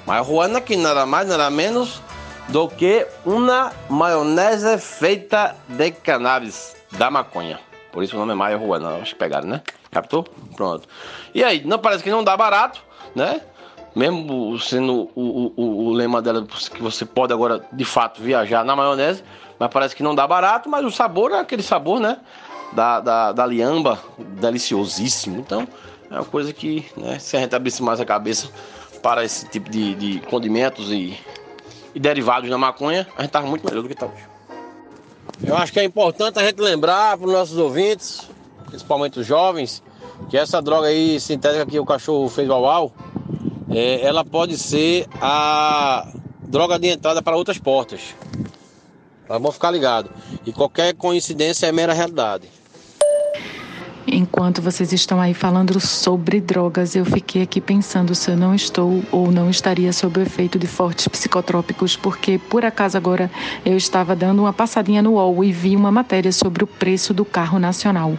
[0.06, 2.02] Maia Ruana que nada mais, nada menos
[2.48, 7.58] do que uma maionese feita de cannabis da maconha.
[7.92, 8.96] Por isso o nome é Maia Ruana.
[8.96, 9.62] Acho que pegaram, né?
[9.90, 10.24] Captou?
[10.56, 10.88] Pronto.
[11.34, 12.82] E aí, não parece que não dá barato,
[13.14, 13.40] né?
[13.94, 18.64] Mesmo sendo o, o, o, o lema dela que você pode agora de fato viajar
[18.64, 19.22] na maionese,
[19.58, 22.18] mas parece que não dá barato, mas o sabor é aquele sabor, né?
[22.72, 25.38] Da, da, da liamba, deliciosíssimo.
[25.38, 25.68] Então,
[26.10, 28.50] é uma coisa que, né, se a gente abrisse mais a cabeça
[29.00, 31.16] para esse tipo de, de condimentos e
[31.94, 34.24] e derivados da maconha, a gente estava muito melhor do que está hoje.
[35.42, 38.28] Eu acho que é importante a gente lembrar para os nossos ouvintes,
[38.66, 39.82] principalmente os jovens,
[40.28, 42.92] que essa droga aí sintética que o cachorro fez ao ao,
[43.70, 46.06] é, ela pode ser a
[46.42, 48.14] droga de entrada para outras portas.
[49.26, 50.10] Tá bom ficar ligado.
[50.44, 52.48] E qualquer coincidência é mera realidade.
[54.06, 59.02] Enquanto vocês estão aí falando sobre drogas, eu fiquei aqui pensando se eu não estou
[59.10, 63.30] ou não estaria sob o efeito de fortes psicotrópicos, porque por acaso agora
[63.64, 67.24] eu estava dando uma passadinha no UOL e vi uma matéria sobre o preço do
[67.24, 68.12] carro nacional.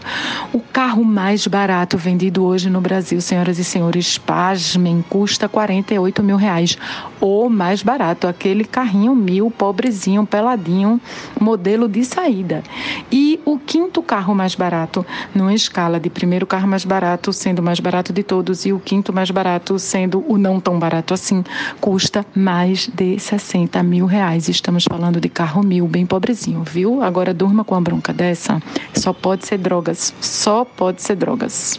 [0.51, 6.35] O carro mais barato vendido hoje no Brasil, senhoras e senhores, pasmem, custa 48 mil
[6.35, 6.77] reais.
[7.21, 10.99] O mais barato, aquele carrinho mil, pobrezinho, peladinho,
[11.39, 12.63] modelo de saída.
[13.11, 17.61] E o quinto carro mais barato, numa escala de primeiro carro mais barato, sendo o
[17.61, 21.43] mais barato de todos, e o quinto mais barato, sendo o não tão barato assim,
[21.81, 24.47] custa mais de 60 mil reais.
[24.47, 27.01] Estamos falando de carro mil, bem pobrezinho, viu?
[27.01, 28.61] Agora durma com a bronca dessa.
[28.93, 30.13] Só pode ser drogas.
[30.21, 31.77] Só pode ser drogas.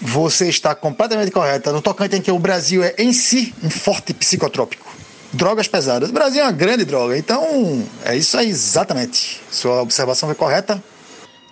[0.00, 1.72] Você está completamente correta.
[1.72, 4.86] No tocante em que o Brasil é em si um forte psicotrópico.
[5.32, 6.10] Drogas pesadas.
[6.10, 7.18] O Brasil é uma grande droga.
[7.18, 9.40] Então, é isso aí, exatamente.
[9.50, 10.80] Sua observação foi correta.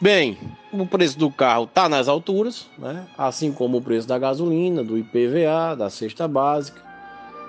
[0.02, 0.38] Bem,
[0.72, 3.06] o preço do carro está nas alturas, né?
[3.18, 6.80] assim como o preço da gasolina, do IPVA, da cesta básica,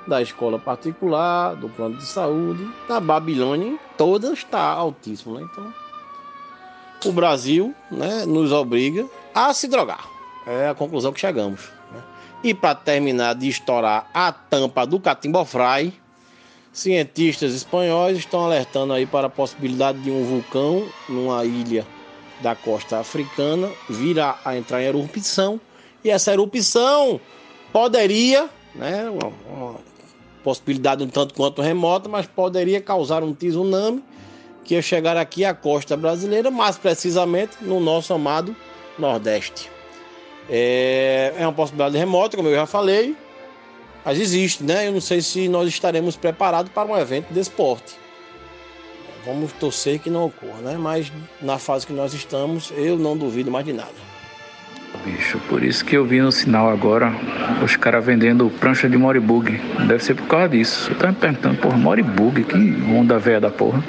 [0.05, 5.35] da escola particular, do plano de saúde, da Babilônia, todas está altíssimo.
[5.35, 5.47] Né?
[5.49, 5.73] Então,
[7.05, 10.05] o Brasil né, nos obriga a se drogar.
[10.45, 11.71] É a conclusão que chegamos.
[11.89, 12.03] Né?
[12.43, 15.93] E para terminar de estourar a tampa do Catimbofrai,
[16.73, 21.87] cientistas espanhóis estão alertando aí para a possibilidade de um vulcão numa ilha
[22.41, 25.59] da costa africana vir a entrar em erupção.
[26.03, 27.19] E essa erupção
[27.71, 29.75] poderia, né, uma, uma
[30.43, 34.03] possibilidade um tanto quanto remota, mas poderia causar um tsunami
[34.63, 38.55] que ia chegar aqui à costa brasileira, mais precisamente no nosso amado
[38.97, 39.69] Nordeste.
[40.49, 43.15] É, é uma possibilidade remota, como eu já falei,
[44.03, 44.87] mas existe, né?
[44.87, 48.00] Eu não sei se nós estaremos preparados para um evento desse porte.
[49.25, 50.77] Vamos torcer que não ocorra, né?
[50.79, 51.11] Mas
[51.41, 54.11] na fase que nós estamos, eu não duvido mais de nada.
[55.05, 57.11] Bicho, por isso que eu vi no sinal agora
[57.63, 59.59] os caras vendendo prancha de Moribug.
[59.87, 60.91] Deve ser por causa disso.
[60.91, 62.55] Eu tava me perguntando, porra, Moribug, que
[62.93, 63.83] onda velha da porra.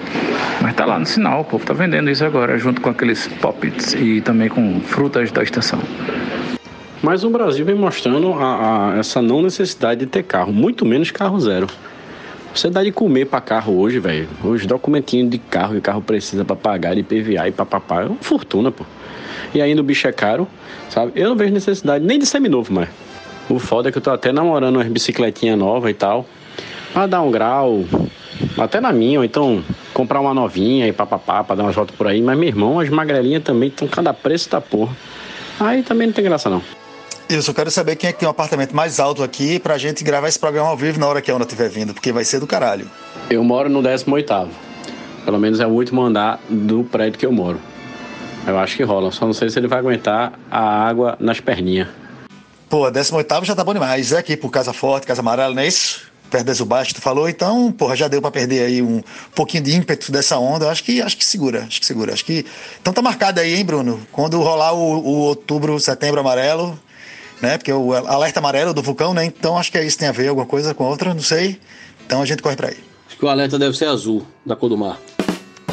[0.60, 3.94] Mas tá lá no sinal, o povo tá vendendo isso agora, junto com aqueles poppets
[3.94, 5.80] e também com frutas da estação.
[7.02, 11.10] Mas o Brasil vem mostrando a, a, essa não necessidade de ter carro, muito menos
[11.10, 11.66] carro zero.
[12.54, 14.28] Você dá de comer para carro hoje, velho.
[14.44, 18.06] Os documentinhos de carro que o carro precisa para pagar de PVA e papapá é
[18.06, 18.84] uma fortuna, pô.
[19.54, 20.46] E ainda o bicho é caro,
[20.90, 21.12] sabe?
[21.14, 22.90] Eu não vejo necessidade nem de seminovo mais.
[23.48, 26.26] O foda é que eu tô até namorando umas bicicletinhas novas e tal.
[26.92, 27.84] Pra dar um grau,
[28.58, 32.06] até na minha, ou então comprar uma novinha e papapá pra dar umas voltas por
[32.06, 32.20] aí.
[32.20, 34.94] Mas meu irmão, as magrelinhas também estão cada preço da porra.
[35.58, 36.62] Aí também não tem graça não.
[37.34, 40.04] Eu só quero saber quem é que tem um apartamento mais alto aqui pra gente
[40.04, 42.38] gravar esse programa ao vivo na hora que a onda estiver vindo, porque vai ser
[42.38, 42.90] do caralho.
[43.30, 44.50] Eu moro no 18
[45.24, 47.58] Pelo menos é o último andar do prédio que eu moro.
[48.46, 51.88] Eu acho que rola, só não sei se ele vai aguentar a água nas perninhas.
[52.68, 54.12] Pô, 18 já tá bom demais.
[54.12, 56.02] É aqui por Casa Forte, Casa Amarela, não é isso?
[56.30, 59.02] Perto da Zubaixo, tu falou, então, porra, já deu para perder aí um
[59.34, 60.70] pouquinho de ímpeto dessa onda.
[60.70, 62.12] Acho que acho que segura, acho que segura.
[62.12, 62.44] Acho que.
[62.80, 64.00] Então tá marcado aí, hein, Bruno?
[64.12, 66.78] Quando rolar o, o outubro, setembro amarelo,
[67.42, 67.58] né?
[67.58, 69.24] Porque o alerta amarelo do vulcão, né?
[69.24, 71.58] Então acho que é isso tem a ver alguma coisa com outra, não sei.
[72.06, 72.78] Então a gente corre para aí.
[73.06, 74.98] Acho que o alerta deve ser azul, da cor do mar.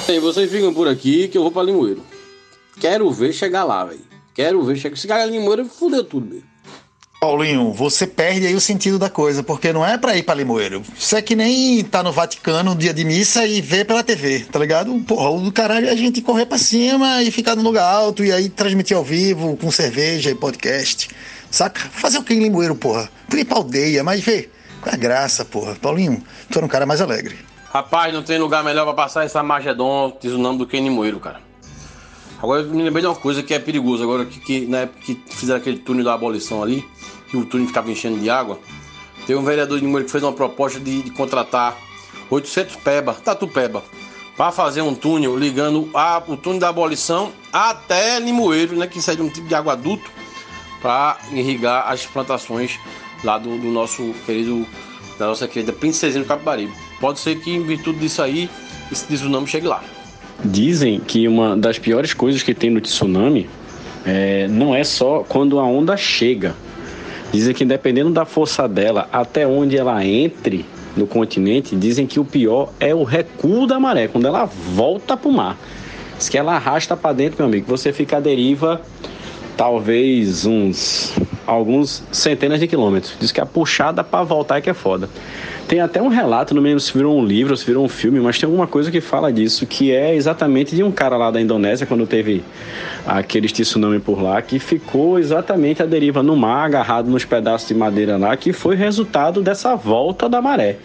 [0.08, 2.04] E vocês ficam por aqui que eu vou para Limoeiro.
[2.80, 4.02] Quero ver chegar lá, velho.
[4.34, 4.96] Quero ver chegar.
[4.96, 6.42] Se chegar em Limoeiro, fudeu tudo.
[7.20, 10.82] Paulinho, você perde aí o sentido da coisa, porque não é para ir para Limoeiro.
[10.98, 14.46] Isso é que nem tá no Vaticano no dia de missa e ver pela TV,
[14.50, 14.98] tá ligado?
[15.02, 18.24] Porra, o do caralho é a gente correr para cima e ficar no lugar alto
[18.24, 21.10] e aí transmitir ao vivo com cerveja e podcast.
[21.52, 21.80] Saca?
[21.80, 23.10] Fazer o que em Limoeiro, porra?
[23.34, 24.50] Ir pra aldeia, mas vê.
[24.82, 25.76] Qual é a graça, porra?
[25.76, 27.38] Paulinho, tu era um cara mais alegre.
[27.72, 31.42] Rapaz, não tem lugar melhor para passar essa Magedon nome do que em Limoeiro, cara.
[32.42, 35.00] Agora eu me lembrei de uma coisa que é perigoso agora, que, que na época
[35.02, 36.88] que fizeram aquele túnel da abolição ali,
[37.30, 38.58] que o túnel ficava enchendo de água,
[39.28, 41.76] teve um vereador de Limoeiro que fez uma proposta de, de contratar
[42.30, 43.14] 800 peba,
[43.54, 43.84] peba,
[44.38, 49.24] para fazer um túnel ligando a, o túnel da abolição até Limoeiro, né, que seria
[49.24, 50.10] um tipo de aguaduto
[50.82, 52.80] para irrigar as plantações
[53.24, 54.66] lá do, do, nosso querido,
[55.18, 56.72] da nossa querida Princesinha do Capibaribe.
[57.00, 58.50] Pode ser que em virtude disso aí,
[58.92, 59.84] esse tsunami chegue lá.
[60.44, 63.50] Dizem que uma das piores coisas que tem no tsunami
[64.06, 66.56] é, não é só quando a onda chega.
[67.32, 70.66] Dizem que dependendo da força dela, até onde ela entre
[70.96, 75.30] no continente, dizem que o pior é o recuo da maré, quando ela volta para
[75.30, 75.58] o mar.
[76.18, 78.82] Diz que ela arrasta para dentro, meu amigo, você fica à deriva
[79.60, 81.14] talvez uns
[81.50, 83.14] alguns centenas de quilômetros.
[83.20, 85.10] Diz que a puxada para voltar é que é foda.
[85.68, 88.20] Tem até um relato, não me lembro se virou um livro, se virou um filme,
[88.20, 91.40] mas tem alguma coisa que fala disso, que é exatamente de um cara lá da
[91.40, 92.44] Indonésia, quando teve
[93.06, 97.76] aquele tsunami por lá, que ficou exatamente à deriva no mar, agarrado nos pedaços de
[97.76, 100.78] madeira lá, que foi resultado dessa volta da maré,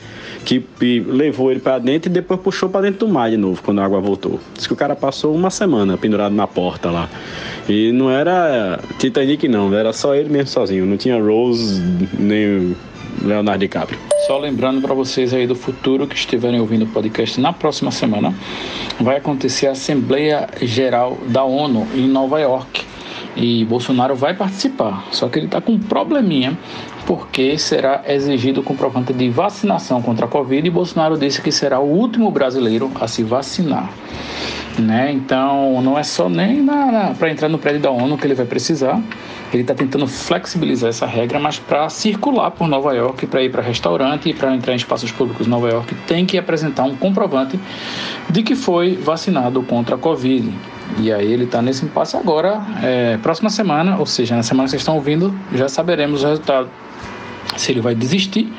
[0.44, 0.62] que
[1.06, 3.84] levou ele para dentro e depois puxou para dentro do mar de novo, quando a
[3.86, 4.38] água voltou.
[4.54, 7.08] Diz que o cara passou uma semana pendurado na porta lá.
[7.66, 11.82] E não era Titanic não, era só ele mesmo sozinho, não tinha Rose
[12.16, 12.76] nem
[13.22, 13.98] Leonardo DiCaprio.
[14.26, 18.32] Só lembrando para vocês aí do futuro que estiverem ouvindo o podcast na próxima semana,
[19.00, 22.82] vai acontecer a Assembleia Geral da ONU em Nova York.
[23.36, 26.56] E Bolsonaro vai participar, só que ele está com um probleminha,
[27.04, 31.90] porque será exigido comprovante de vacinação contra a Covid e Bolsonaro disse que será o
[31.90, 33.92] último brasileiro a se vacinar.
[34.78, 35.12] Né?
[35.12, 36.66] Então, não é só nem
[37.18, 39.00] para entrar no prédio da ONU que ele vai precisar.
[39.52, 43.62] Ele está tentando flexibilizar essa regra, mas para circular por Nova York, para ir para
[43.62, 47.58] restaurante e para entrar em espaços públicos em Nova York, tem que apresentar um comprovante
[48.28, 50.52] de que foi vacinado contra a Covid.
[50.98, 52.60] E aí ele está nesse impasse agora.
[52.82, 56.68] É, próxima semana, ou seja, na semana que vocês estão ouvindo, já saberemos o resultado
[57.56, 58.52] se ele vai desistir,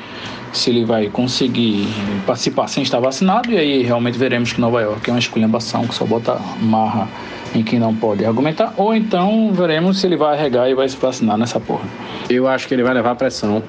[0.52, 1.86] se ele vai conseguir
[2.26, 5.94] participar sem estar vacinado, e aí realmente veremos que Nova York é uma esculhambação que
[5.94, 7.08] só bota marra
[7.54, 10.96] em quem não pode argumentar, ou então veremos se ele vai arregar e vai se
[10.96, 11.84] vacinar nessa porra.
[12.28, 13.62] Eu acho que ele vai levar pressão.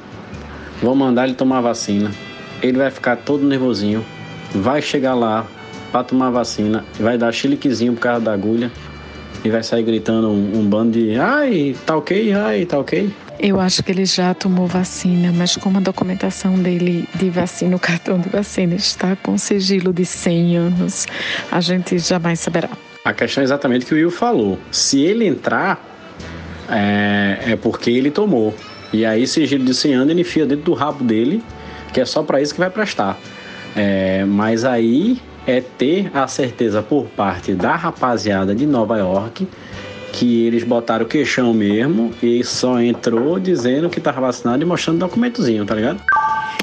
[0.82, 2.12] Vão mandar ele tomar vacina.
[2.62, 4.04] Ele vai ficar todo nervosinho.
[4.54, 5.46] Vai chegar lá
[5.92, 6.84] para tomar vacina.
[7.00, 8.72] Vai dar chiliquezinho por causa da agulha.
[9.44, 13.12] E vai sair gritando um, um bando de ai, tá ok, ai, tá ok.
[13.40, 17.80] Eu acho que ele já tomou vacina, mas como a documentação dele de vacina, o
[17.80, 21.06] cartão de vacina está com sigilo de 100 anos,
[21.52, 22.70] a gente jamais saberá.
[23.06, 24.58] A questão é exatamente o que o Will falou.
[24.72, 25.80] Se ele entrar,
[26.70, 28.56] é, é porque ele tomou.
[28.92, 31.44] E aí, sigilo de 100 anos, ele enfia dentro do rabo dele,
[31.94, 33.20] que é só para isso que vai prestar.
[33.76, 39.48] É, mas aí é ter a certeza por parte da rapaziada de Nova York
[40.12, 45.00] que eles botaram o queixão mesmo e só entrou dizendo que estava vacinado e mostrando
[45.00, 46.02] documentozinho, tá ligado?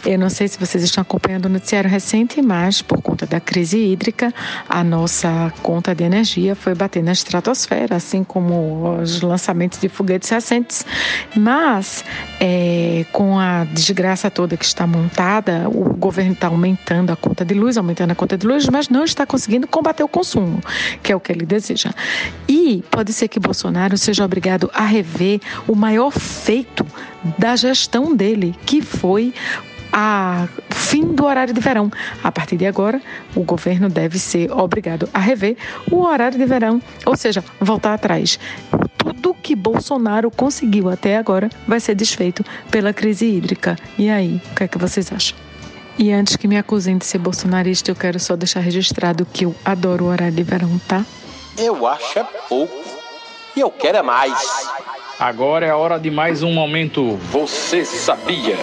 [0.06, 3.78] Eu não sei se vocês estão acompanhando o noticiário recente, mas por conta da crise
[3.78, 4.34] hídrica,
[4.68, 10.28] a nossa conta de energia foi bater na estratosfera, assim como os lançamentos de foguetes
[10.28, 10.84] recentes.
[11.34, 12.04] Mas,
[12.38, 17.54] é, com a desgraça toda que está montada, o governo está aumentando a conta de
[17.54, 20.60] luz, aumentando a conta de luz, mas não está conseguindo combater o consumo,
[21.02, 21.90] que é o que ele deseja.
[22.46, 26.84] E pode ser que Bolsonaro seja obrigado a rever o maior feito
[27.38, 29.34] da gestão dele, que foi
[29.92, 31.90] a fim do horário de verão.
[32.22, 33.00] A partir de agora,
[33.34, 35.56] o governo deve ser obrigado a rever
[35.90, 38.40] o horário de verão, ou seja, voltar atrás.
[38.98, 43.76] Tudo que Bolsonaro conseguiu até agora vai ser desfeito pela crise hídrica.
[43.96, 45.36] E aí, o que é que vocês acham?
[45.96, 49.54] E antes que me acusem de ser bolsonarista, eu quero só deixar registrado que eu
[49.64, 51.04] adoro o horário de verão, tá?
[51.56, 53.03] Eu acho é pouco.
[53.56, 54.34] E eu quero é mais.
[55.18, 57.16] Agora é a hora de mais um momento.
[57.30, 58.56] Você sabia?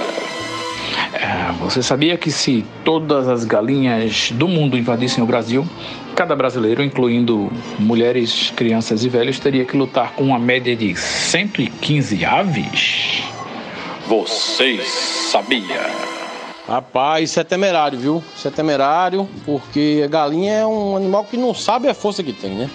[1.13, 5.65] É, você sabia que se todas as galinhas do mundo invadissem o Brasil,
[6.13, 12.25] cada brasileiro, incluindo mulheres, crianças e velhos, teria que lutar com uma média de 115
[12.25, 13.23] aves?
[14.07, 14.85] Vocês
[15.31, 15.89] sabia?
[16.67, 18.23] Rapaz, isso é temerário, viu?
[18.35, 22.33] Isso é temerário, porque a galinha é um animal que não sabe a força que
[22.33, 22.69] tem, né?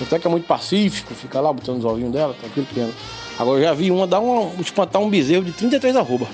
[0.00, 2.94] Até que é muito pacífico, fica lá botando os ovinhos dela, tranquilo, criando.
[3.38, 6.26] Agora eu já vi uma dar um, espantar um bezerro de 33 arroba.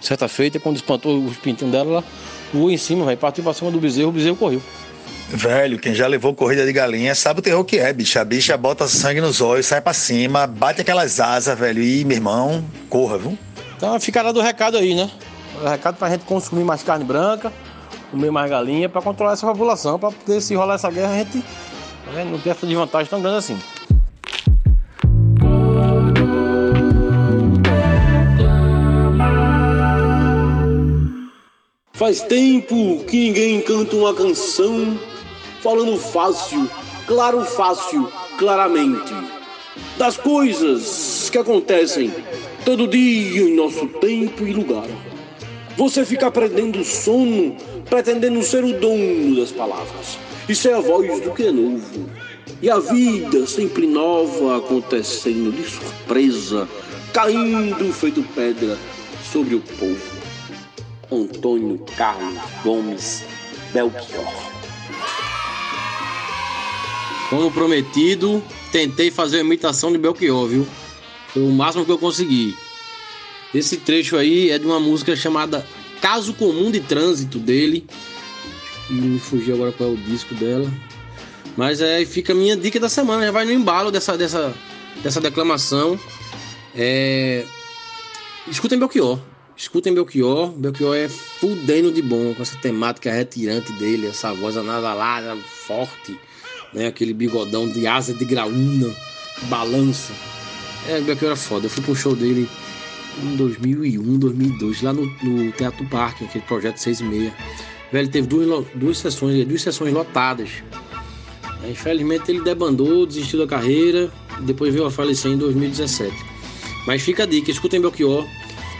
[0.00, 2.04] Certa feita, quando espantou os pintinhos dela, ela
[2.52, 4.62] voou em cima, vai partiu pra cima do bezerro, o bezerro correu.
[5.28, 8.18] Velho, quem já levou corrida de galinha sabe o terror que é, bicho.
[8.18, 11.82] A bicha bota sangue nos olhos, sai pra cima, bate aquelas asas, velho.
[11.82, 13.38] E, meu irmão, corra, viu?
[13.76, 15.08] Então ficará do recado aí, né?
[15.62, 17.52] O recado pra gente consumir mais carne branca,
[18.10, 21.44] comer mais galinha, pra controlar essa população, pra poder se rolar essa guerra, a gente
[22.12, 23.58] né, não ter essa desvantagem tão grande assim.
[31.92, 34.98] Faz tempo que ninguém canta uma canção
[35.62, 36.68] falando fácil,
[37.06, 39.12] claro, fácil, claramente,
[39.98, 42.10] das coisas que acontecem
[42.64, 44.88] todo dia em nosso tempo e lugar.
[45.76, 47.54] Você fica prendendo sono,
[47.88, 50.29] pretendendo ser o dono das palavras.
[50.48, 52.10] Isso é a voz do que é novo.
[52.62, 56.68] E a vida sempre nova acontecendo de surpresa,
[57.12, 58.76] caindo feito pedra
[59.32, 60.20] sobre o povo.
[61.10, 63.24] Antônio Carlos Gomes
[63.72, 64.50] Belchior.
[67.30, 70.66] Como prometido, tentei fazer a imitação de Belchior, viu?
[71.28, 72.56] Foi o máximo que eu consegui.
[73.54, 75.66] Esse trecho aí é de uma música chamada
[76.00, 77.86] Caso Comum de Trânsito dele.
[78.90, 80.70] E me fugiu agora qual é o disco dela.
[81.56, 84.52] Mas é, fica a minha dica da semana, já vai no embalo dessa, dessa,
[85.02, 85.98] dessa declamação.
[86.74, 87.44] É...
[88.48, 89.18] Escutem Belchior.
[89.56, 90.50] Escutem Belchior.
[90.52, 96.18] Belchior é fudendo de bom com essa temática retirante dele, essa voz anasalada, forte,
[96.72, 96.86] né?
[96.86, 98.94] Aquele bigodão de asa de graúna,
[99.42, 100.12] balança.
[100.88, 101.66] É, Belchior é foda.
[101.66, 102.48] Eu fui pro show dele
[103.22, 107.34] em 2001, 2002, lá no, no Teatro Parque, aquele projeto 6 e meia.
[107.92, 110.62] Velho, teve duas, duas sessões, duas sessões lotadas.
[111.68, 116.14] Infelizmente ele debandou, desistiu da carreira e depois veio a falecer em 2017.
[116.86, 118.26] Mas fica a dica, escutem Belchior.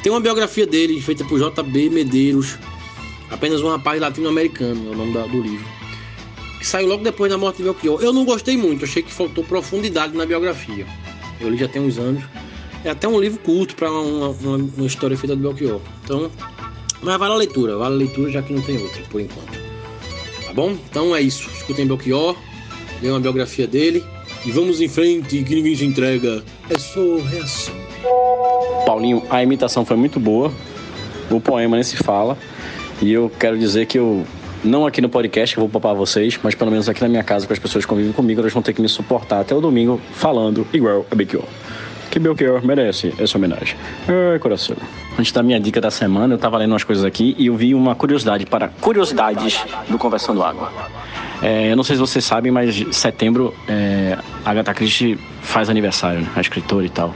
[0.02, 2.56] Tem uma biografia dele feita por JB Medeiros,
[3.30, 5.66] apenas um rapaz latino-americano, é o nome da, do livro.
[6.58, 8.02] Que saiu logo depois da morte de Belchior.
[8.02, 10.86] Eu não gostei muito, achei que faltou profundidade na biografia.
[11.40, 12.22] Eu li já tem uns anos.
[12.82, 15.80] É até um livro curto para uma, uma, uma, história feita do Belchior.
[16.04, 16.30] Então,
[17.02, 19.58] mas vale a leitura, vale a leitura já que não tem outra por enquanto.
[20.44, 20.76] Tá bom?
[20.90, 21.48] Então é isso.
[21.50, 22.36] Escutem Belchior,
[23.00, 24.04] leiam a biografia dele
[24.44, 26.42] e vamos em frente que ninguém se entrega.
[26.68, 27.74] É só reação.
[28.84, 30.52] Paulinho, a imitação foi muito boa.
[31.30, 32.36] o poema nem se fala.
[33.00, 34.26] E eu quero dizer que eu,
[34.62, 37.46] não aqui no podcast eu vou papar vocês, mas pelo menos aqui na minha casa,
[37.46, 40.00] com as pessoas que convivem comigo, elas vão ter que me suportar até o domingo
[40.12, 41.44] falando igual a Belchior.
[42.10, 43.76] Que Belchior merece essa homenagem.
[44.08, 44.76] Ai, coração.
[45.18, 47.74] Antes da minha dica da semana, eu tava lendo umas coisas aqui e eu vi
[47.74, 50.72] uma curiosidade para curiosidades do Conversando Água.
[51.40, 56.28] É, eu não sei se vocês sabem, mas setembro é, Agatha Christie faz aniversário, né?
[56.34, 57.14] a escritora e tal.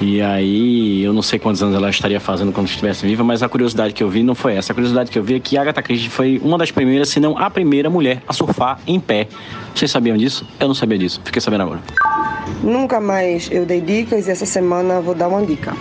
[0.00, 3.48] E aí, eu não sei quantos anos ela estaria fazendo quando estivesse viva, mas a
[3.48, 4.72] curiosidade que eu vi não foi essa.
[4.72, 7.38] A curiosidade que eu vi é que Agatha Christie foi uma das primeiras, se não
[7.38, 9.28] a primeira mulher a surfar em pé.
[9.74, 10.46] Vocês sabiam disso?
[10.58, 11.20] Eu não sabia disso.
[11.24, 11.80] Fiquei sabendo agora.
[12.62, 15.74] Nunca mais eu dei dicas e essa semana vou dar uma dica.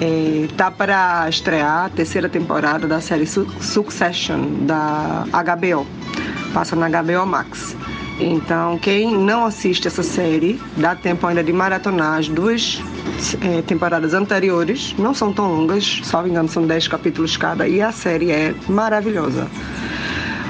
[0.00, 5.86] É, tá para estrear a terceira temporada da série Succession da HBO.
[6.52, 7.76] Passa na HBO Max.
[8.18, 12.80] Então, quem não assiste essa série, dá tempo ainda de maratonar as duas
[13.40, 14.94] é, temporadas anteriores.
[14.98, 17.66] Não são tão longas, só me engano, são 10 capítulos cada.
[17.68, 19.48] E a série é maravilhosa.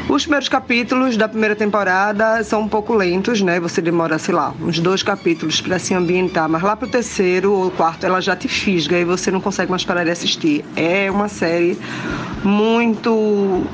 [0.08, 3.60] Os primeiros capítulos da primeira temporada são um pouco lentos, né?
[3.60, 7.70] Você demora, sei lá, uns dois capítulos para se ambientar, mas lá pro terceiro ou
[7.70, 10.64] quarto ela já te fisga e você não consegue mais parar de assistir.
[10.76, 11.78] É uma série
[12.44, 13.64] muito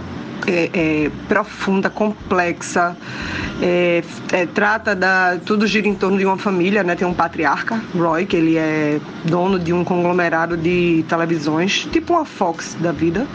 [0.47, 2.97] é, é, profunda, complexa.
[3.61, 6.95] É, é, trata da tudo gira em torno de uma família, né?
[6.95, 12.25] Tem um patriarca, Roy, que ele é dono de um conglomerado de televisões, tipo uma
[12.25, 13.27] Fox da vida.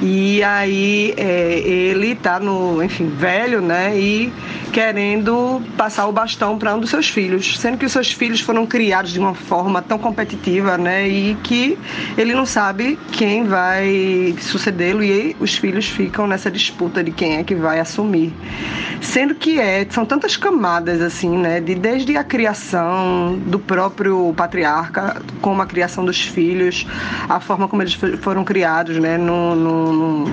[0.00, 3.98] E aí é, ele tá no, enfim, velho, né?
[3.98, 4.32] E
[4.72, 8.66] querendo passar o bastão para um dos seus filhos, sendo que os seus filhos foram
[8.66, 11.08] criados de uma forma tão competitiva, né?
[11.08, 11.78] E que
[12.16, 17.44] ele não sabe quem vai sucedê-lo e os filhos ficam nessa disputa de quem é
[17.44, 18.34] que vai assumir.
[19.00, 21.60] Sendo que é, são tantas camadas assim, né?
[21.60, 26.86] De desde a criação do próprio patriarca, como a criação dos filhos,
[27.28, 29.16] a forma como eles foram criados, né?
[29.16, 30.26] no, no, no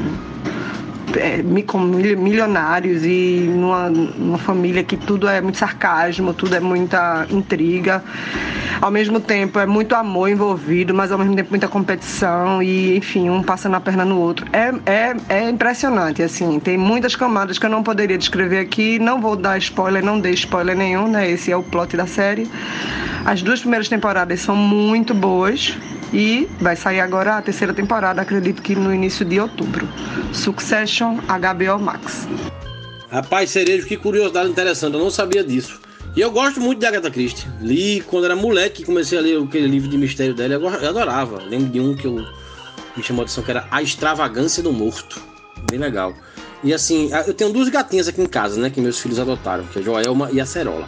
[1.17, 8.03] é, milionários e numa, numa família que tudo é muito sarcasmo, tudo é muita intriga.
[8.81, 13.29] Ao mesmo tempo é muito amor envolvido, mas ao mesmo tempo muita competição e, enfim,
[13.29, 14.45] um passando a perna no outro.
[14.51, 19.21] É, é, é impressionante, assim, tem muitas camadas que eu não poderia descrever aqui, não
[19.21, 21.29] vou dar spoiler, não dei spoiler nenhum, né?
[21.29, 22.49] Esse é o plot da série.
[23.25, 25.77] As duas primeiras temporadas são muito boas,
[26.13, 29.87] e vai sair agora a terceira temporada, acredito que no início de outubro.
[30.31, 32.27] Succession HBO Max.
[33.09, 35.81] Rapaz, Cerejo, que curiosidade interessante, eu não sabia disso.
[36.15, 37.47] E eu gosto muito de Agatha Christie.
[37.59, 41.41] Li quando era moleque, comecei a ler aquele livro de mistério dela, eu adorava.
[41.43, 42.23] Lembro de um que eu
[42.95, 45.19] me chamou a atenção que era A Extravagância do Morto.
[45.69, 46.13] Bem legal.
[46.63, 49.79] E assim, eu tenho duas gatinhas aqui em casa, né, que meus filhos adotaram, que
[49.79, 50.87] é a Joelma e a Cerola.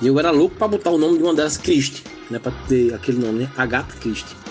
[0.00, 2.92] E eu era louco para botar o nome de uma delas Christie, né, para ter
[2.92, 4.41] aquele nome, né, Agatha Christie.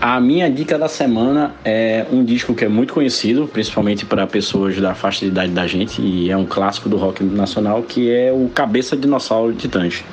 [0.00, 4.78] A minha dica da semana é um disco que é muito conhecido, principalmente para pessoas
[4.78, 8.30] da faixa de idade da gente, e é um clássico do rock nacional, que é
[8.30, 10.04] o Cabeça Dinossauro Titãs.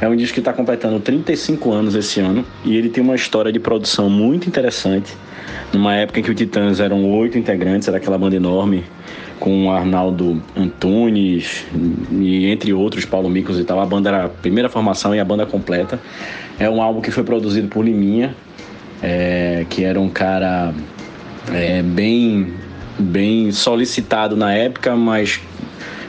[0.00, 3.52] É um disco que está completando 35 anos esse ano e ele tem uma história
[3.52, 5.14] de produção muito interessante.
[5.72, 8.82] Numa época em que o Titãs eram oito integrantes, era aquela banda enorme,
[9.38, 11.66] com Arnaldo Antunes
[12.10, 13.78] e entre outros, Paulo Micos e tal.
[13.78, 16.00] A banda era a primeira formação e a banda completa.
[16.58, 18.34] É um álbum que foi produzido por Liminha,
[19.02, 20.72] é, que era um cara
[21.52, 22.54] é, bem,
[22.98, 25.40] bem solicitado na época, mas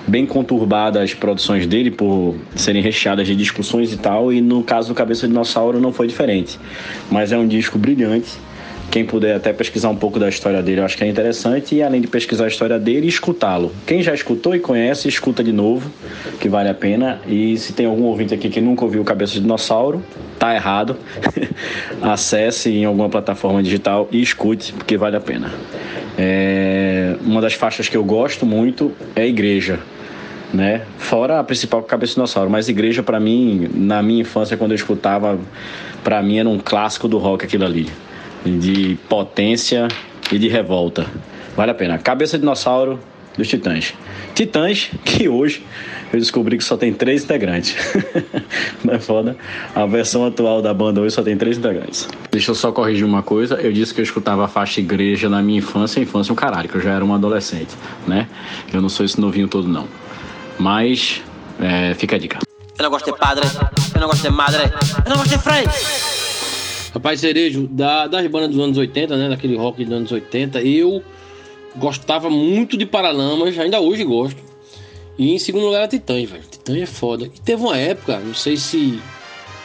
[0.07, 4.89] bem conturbadas as produções dele por serem recheadas de discussões e tal, e no caso
[4.89, 6.59] do Cabeça de Dinossauro não foi diferente.
[7.09, 8.31] Mas é um disco brilhante.
[8.91, 11.75] Quem puder até pesquisar um pouco da história dele, eu acho que é interessante.
[11.75, 13.71] E além de pesquisar a história dele, escutá-lo.
[13.87, 15.91] Quem já escutou e conhece, escuta de novo,
[16.39, 17.19] que vale a pena.
[17.27, 20.03] E se tem algum ouvinte aqui que nunca ouviu Cabeça de Dinossauro,
[20.37, 20.95] tá errado.
[22.01, 25.51] Acesse em alguma plataforma digital e escute, porque vale a pena.
[26.17, 27.15] É...
[27.21, 29.79] Uma das faixas que eu gosto muito é Igreja.
[30.53, 30.83] Né?
[30.99, 34.75] Fora a principal Cabeça de Dinossauro, mas Igreja para mim, na minha infância quando eu
[34.75, 35.39] escutava,
[36.03, 37.89] para mim era um clássico do rock aquilo ali
[38.45, 39.87] de potência
[40.31, 41.05] e de revolta.
[41.55, 41.97] Vale a pena.
[41.97, 42.99] Cabeça de dinossauro
[43.37, 43.93] dos Titãs.
[44.35, 45.63] Titãs que hoje
[46.11, 47.75] eu descobri que só tem três integrantes.
[48.83, 49.35] Não é foda?
[49.73, 52.07] A versão atual da banda hoje só tem três integrantes.
[52.31, 53.55] Deixa eu só corrigir uma coisa.
[53.55, 55.99] Eu disse que eu escutava a faixa igreja na minha infância.
[55.99, 57.75] Infância é um caralho, que eu já era um adolescente,
[58.07, 58.27] né?
[58.71, 59.87] Eu não sou esse novinho todo, não.
[60.59, 61.21] Mas,
[61.59, 62.39] é, fica a dica.
[62.77, 63.45] Eu não gosto de padre,
[63.95, 64.63] eu não gosto de madre,
[65.05, 65.65] eu não gosto de frei.
[66.93, 69.29] Rapaz, Cerejo, da, das bandas dos anos 80, né?
[69.29, 71.03] Daquele rock dos anos 80, eu
[71.75, 74.39] gostava muito de Paralamas, ainda hoje gosto.
[75.17, 76.43] E em segundo lugar era Titãs, velho.
[76.43, 77.25] Titãs é foda.
[77.25, 78.99] E teve uma época, não sei se.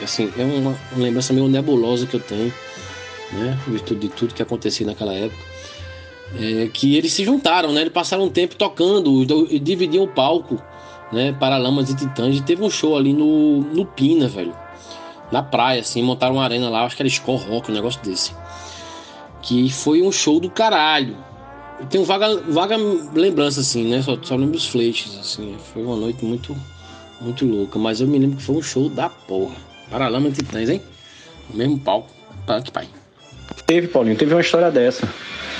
[0.03, 2.53] Assim, é uma, uma lembrança meio nebulosa que eu tenho.
[3.33, 3.59] né?
[3.67, 5.43] Virtude de tudo que acontecia naquela época.
[6.41, 7.83] É, que eles se juntaram, né?
[7.83, 10.63] Eles passaram um tempo tocando e dividiam o palco,
[11.13, 11.37] né?
[11.39, 12.37] Paralamas e Titãs.
[12.37, 14.55] E teve um show ali no, no Pina, velho.
[15.31, 18.33] Na praia, assim, montaram uma arena lá, acho que era Skull Rock, um negócio desse.
[19.43, 21.17] Que foi um show do caralho.
[21.79, 22.77] Eu tenho vaga, vaga
[23.15, 24.03] lembrança, assim, né?
[24.03, 25.57] Só, só lembro os flashes, assim.
[25.73, 26.57] Foi uma noite muito,
[27.21, 27.79] muito louca.
[27.79, 29.55] Mas eu me lembro que foi um show da porra.
[29.91, 30.83] Paralama e Titãs, hein?
[31.53, 32.09] O mesmo palco.
[32.47, 32.89] Punk, pai.
[33.67, 35.07] Teve, Paulinho, teve uma história dessa.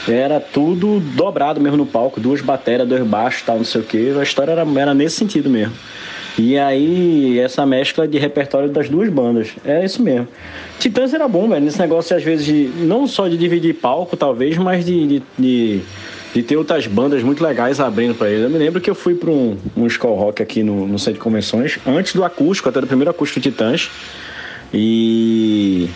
[0.09, 4.11] Era tudo dobrado mesmo no palco, duas baterias, dois baixos, tal, não sei o que.
[4.19, 5.75] A história era, era nesse sentido mesmo.
[6.39, 9.51] E aí, essa mescla de repertório das duas bandas.
[9.65, 10.29] É isso mesmo.
[10.79, 14.57] Titãs era bom, velho, nesse negócio, às vezes, de, não só de dividir palco, talvez,
[14.57, 15.81] mas de, de, de,
[16.33, 18.45] de ter outras bandas muito legais abrindo para ele.
[18.45, 21.15] Eu me lembro que eu fui para um, um Skull Rock aqui no, no centro
[21.15, 23.91] de convenções, antes do acústico, até do primeiro acústico Titãs.
[24.73, 25.89] E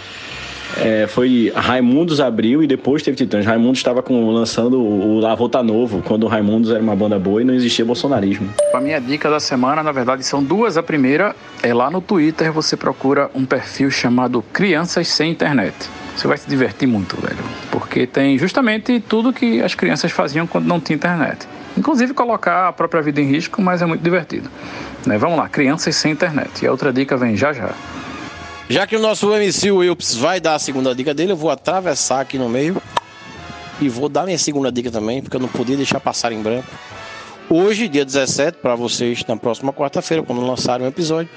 [0.76, 3.44] é, foi Raimundos abriu e depois teve Titãs.
[3.44, 7.44] Raimundos estava lançando o La Volta Novo, quando o Raimundos era uma banda boa e
[7.44, 8.48] não existia bolsonarismo.
[8.72, 10.76] A minha dica da semana, na verdade, são duas.
[10.76, 15.74] A primeira é lá no Twitter, você procura um perfil chamado Crianças Sem Internet.
[16.16, 17.42] Você vai se divertir muito, velho.
[17.70, 21.46] Porque tem justamente tudo que as crianças faziam quando não tinha internet.
[21.76, 24.50] Inclusive colocar a própria vida em risco, mas é muito divertido.
[25.06, 25.16] Né?
[25.16, 26.62] Vamos lá, Crianças Sem Internet.
[26.62, 27.70] E a outra dica vem já já.
[28.72, 32.22] Já que o nosso MC Wilps vai dar a segunda dica dele, eu vou atravessar
[32.22, 32.80] aqui no meio
[33.78, 36.66] e vou dar minha segunda dica também, porque eu não podia deixar passar em branco.
[37.50, 41.28] Hoje, dia 17, para vocês, na próxima quarta-feira, quando lançarem o episódio,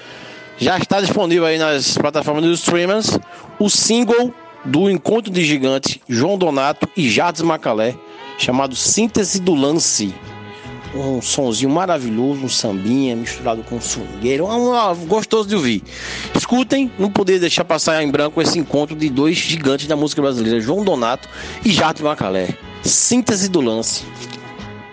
[0.57, 3.19] já está disponível aí nas plataformas dos streamers
[3.59, 4.33] o single
[4.63, 7.97] do Encontro de Gigante João Donato e Jardim Macalé,
[8.37, 10.15] chamado Síntese do Lance
[10.95, 15.83] um sonzinho maravilhoso, um sambinha misturado com swingueiro, um, um, gostoso de ouvir.
[16.33, 20.59] Escutem, não poder deixar passar em branco esse encontro de dois gigantes da música brasileira,
[20.59, 21.27] João Donato
[21.63, 22.49] e Jato Macalé.
[22.81, 24.05] Síntese do lance.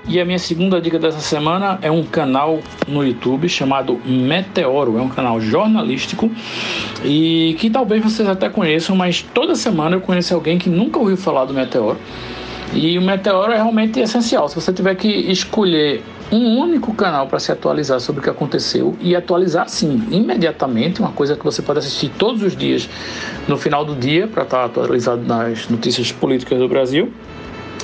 [0.09, 4.99] E a minha segunda dica dessa semana é um canal no YouTube chamado Meteoro.
[4.99, 6.31] É um canal jornalístico
[7.05, 11.17] e que talvez vocês até conheçam, mas toda semana eu conheço alguém que nunca ouviu
[11.17, 11.99] falar do Meteoro.
[12.75, 14.49] E o Meteoro é realmente essencial.
[14.49, 18.97] Se você tiver que escolher um único canal para se atualizar sobre o que aconteceu
[19.01, 22.89] e atualizar sim imediatamente, uma coisa que você pode assistir todos os dias
[23.47, 27.13] no final do dia para estar atualizado nas notícias políticas do Brasil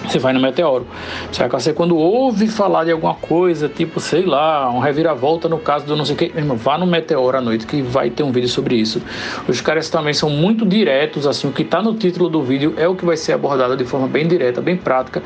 [0.07, 0.86] você vai no Meteoro.
[1.30, 5.59] Você vai você quando ouve falar de alguma coisa, tipo, sei lá, um reviravolta no
[5.59, 8.32] caso do não sei o que, vá no Meteoro à noite que vai ter um
[8.32, 9.03] vídeo sobre isso.
[9.46, 12.86] Os caras também são muito diretos, assim, o que está no título do vídeo é
[12.86, 15.22] o que vai ser abordado de forma bem direta, bem prática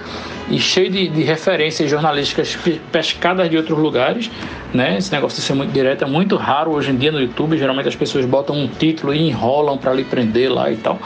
[0.51, 2.59] e cheio de, de referências jornalísticas
[2.91, 4.31] pescadas de outros lugares,
[4.73, 4.97] né?
[4.99, 7.57] Esse negócio de ser muito direto é muito raro hoje em dia no YouTube.
[7.57, 10.99] Geralmente as pessoas botam um título e enrolam para lhe prender lá e tal.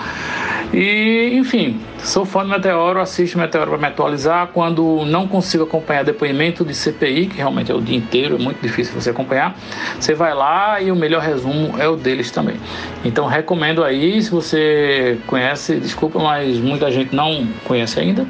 [0.73, 4.49] E, enfim, sou fã do Meteoro, assisto Meteoro para me atualizar.
[4.49, 8.61] Quando não consigo acompanhar depoimento de CPI, que realmente é o dia inteiro, é muito
[8.63, 9.57] difícil você acompanhar,
[9.99, 12.57] você vai lá e o melhor resumo é o deles também.
[13.05, 18.25] Então, recomendo aí, se você conhece, desculpa, mas muita gente não conhece ainda.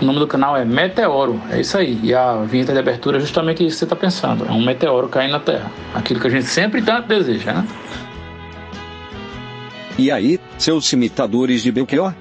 [0.00, 1.98] O nome do canal é Meteoro, é isso aí.
[2.02, 5.08] E a vinheta de abertura é justamente isso que você está pensando: é um meteoro
[5.08, 5.70] caindo na Terra.
[5.94, 7.66] Aquilo que a gente sempre tanto deseja, né?
[9.98, 12.12] E aí, seus imitadores de Belchior?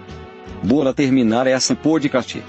[0.66, 2.42] Bora terminar essa podcast.